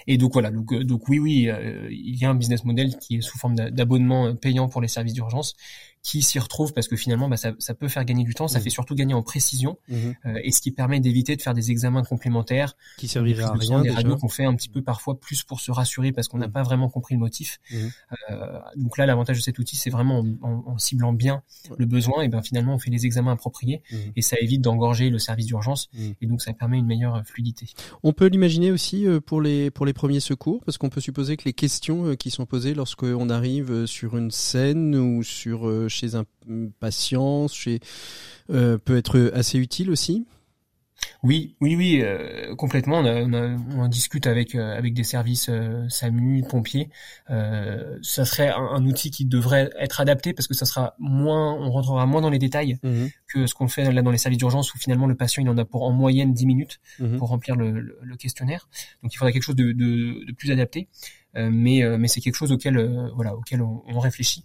[0.05, 1.49] Et donc voilà, donc, donc oui, oui,
[1.89, 5.15] il y a un business model qui est sous forme d'abonnement payant pour les services
[5.15, 5.55] d'urgence
[6.03, 8.59] qui s'y retrouve parce que finalement bah, ça, ça, peut faire gagner du temps, ça
[8.59, 8.63] mmh.
[8.63, 9.95] fait surtout gagner en précision mmh.
[10.25, 13.81] euh, et ce qui permet d'éviter de faire des examens complémentaires qui serviraient à rien.
[13.81, 16.47] Des radios qu'on fait un petit peu parfois plus pour se rassurer parce qu'on n'a
[16.47, 16.51] mmh.
[16.51, 17.59] pas vraiment compris le motif.
[17.73, 21.43] Euh, donc là l'avantage de cet outil c'est vraiment en, en, ciblant bien
[21.77, 23.83] le besoin et ben finalement on fait les examens appropriés
[24.15, 25.89] et ça évite d'engorger le service d'urgence
[26.21, 27.67] et donc ça permet une meilleure fluidité.
[28.03, 31.37] On peut l'imaginer aussi euh, pour les pour les premiers secours parce qu'on peut supposer
[31.37, 36.15] que les questions euh, qui sont posées lorsqu'on arrive sur une scène ou sur chez
[36.15, 36.25] un
[36.79, 37.79] patient, chez,
[38.49, 40.25] euh, peut être assez utile aussi?
[41.23, 42.99] Oui, oui, oui, euh, complètement.
[42.99, 45.49] On, discute avec euh, avec des services
[45.89, 46.89] SAMU, pompiers.
[47.27, 52.05] ça serait un, outil qui devrait être adapté parce que ça sera moins, on rentrera
[52.05, 53.09] moins dans les détails mhm.
[53.27, 55.57] que ce qu'on fait là dans les services d'urgence où finalement le patient il en
[55.57, 57.17] a pour en moyenne 10 minutes mhm.
[57.17, 58.69] pour remplir le, questionnaire.
[59.01, 60.87] Donc il faudrait quelque chose de, de plus adapté.
[61.37, 64.43] Euh, mais euh, mais c'est quelque chose auquel euh, voilà auquel on, on réfléchit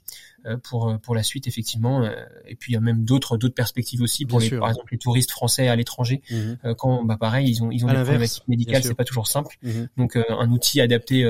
[0.62, 2.08] pour pour la suite effectivement
[2.46, 4.98] et puis il y a même d'autres d'autres perspectives aussi pour les, par exemple les
[4.98, 6.74] touristes français à l'étranger mhm.
[6.78, 9.88] quand bah pareil ils ont ils ont des problématiques médicales c'est pas toujours simple mhm.
[9.96, 11.24] donc un outil adapté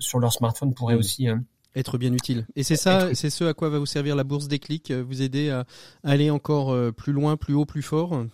[0.00, 1.00] sur leur smartphone pourrait mhm.
[1.00, 1.28] aussi
[1.76, 2.46] être bien utile.
[2.54, 5.22] Et c'est ça, c'est ce à quoi va vous servir la bourse des clics, vous
[5.22, 5.64] aider à
[6.02, 8.26] aller encore plus loin, plus haut, plus fort.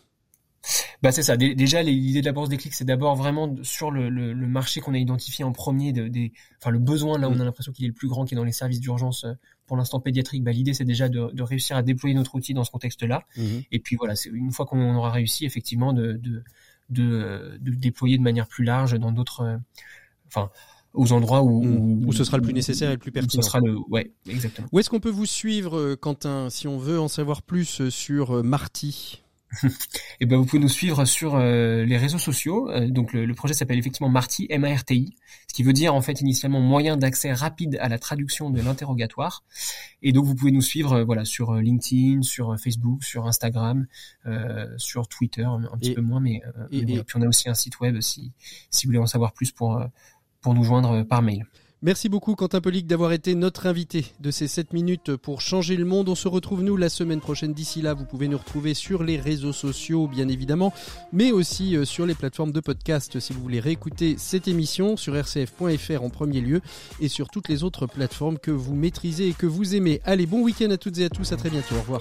[1.01, 1.36] Bah c'est ça.
[1.36, 4.80] Déjà, l'idée de la bourse des clics, c'est d'abord vraiment sur le, le, le marché
[4.80, 7.44] qu'on a identifié en premier, de, des, enfin le besoin là où on a mm.
[7.44, 9.32] l'impression qu'il est le plus grand, qui est dans les services d'urgence euh,
[9.66, 10.42] pour l'instant pédiatrique.
[10.42, 13.22] Bah, l'idée c'est déjà de, de, réussir à déployer notre outil dans ce contexte-là.
[13.36, 13.66] Mm-hmm.
[13.70, 16.42] Et puis voilà, c'est une fois qu'on aura réussi, effectivement, de, de,
[16.90, 19.57] de, de déployer de manière plus large dans d'autres, euh,
[20.26, 20.51] enfin
[20.94, 22.09] aux endroits où, mm.
[22.09, 23.40] où, ce sera le plus nécessaire et le plus pertinent.
[23.40, 24.66] Ce sera le, ouais, exactement.
[24.72, 28.42] Où est-ce qu'on peut vous suivre, euh, Quentin, si on veut en savoir plus sur
[28.42, 29.22] Marty?
[29.62, 29.66] Et
[30.20, 32.70] eh ben vous pouvez nous suivre sur euh, les réseaux sociaux.
[32.70, 35.14] Euh, donc le, projet s'appelle effectivement Marty, M-A-R-T-I,
[35.49, 39.44] ce qui veut dire en fait initialement moyen d'accès rapide à la traduction de l'interrogatoire.
[40.03, 43.86] Et donc vous pouvez nous suivre euh, voilà sur LinkedIn, sur Facebook, sur Instagram,
[44.76, 48.01] sur Twitter un, petit peu moins, mais, et, puis on a aussi un site web
[48.01, 48.32] si
[48.70, 49.82] si vous voulez en savoir plus pour
[50.40, 51.46] pour nous joindre par mail.
[51.81, 55.85] Merci beaucoup Quentin Polic d'avoir été notre invité de ces 7 minutes pour changer le
[55.85, 56.09] monde.
[56.09, 57.53] On se retrouve nous la semaine prochaine.
[57.53, 60.74] D'ici là, vous pouvez nous retrouver sur les réseaux sociaux bien évidemment,
[61.12, 65.14] mais aussi euh, sur les plateformes de podcast si vous voulez réécouter cette émission sur
[65.14, 66.62] rcf.fr en premier lieu
[67.01, 70.01] et sur toutes les autres plateformes que vous maîtrisez et que vous aimez.
[70.05, 71.76] Allez, bon week-end à toutes et à tous, à très bientôt.
[71.76, 72.01] Au revoir.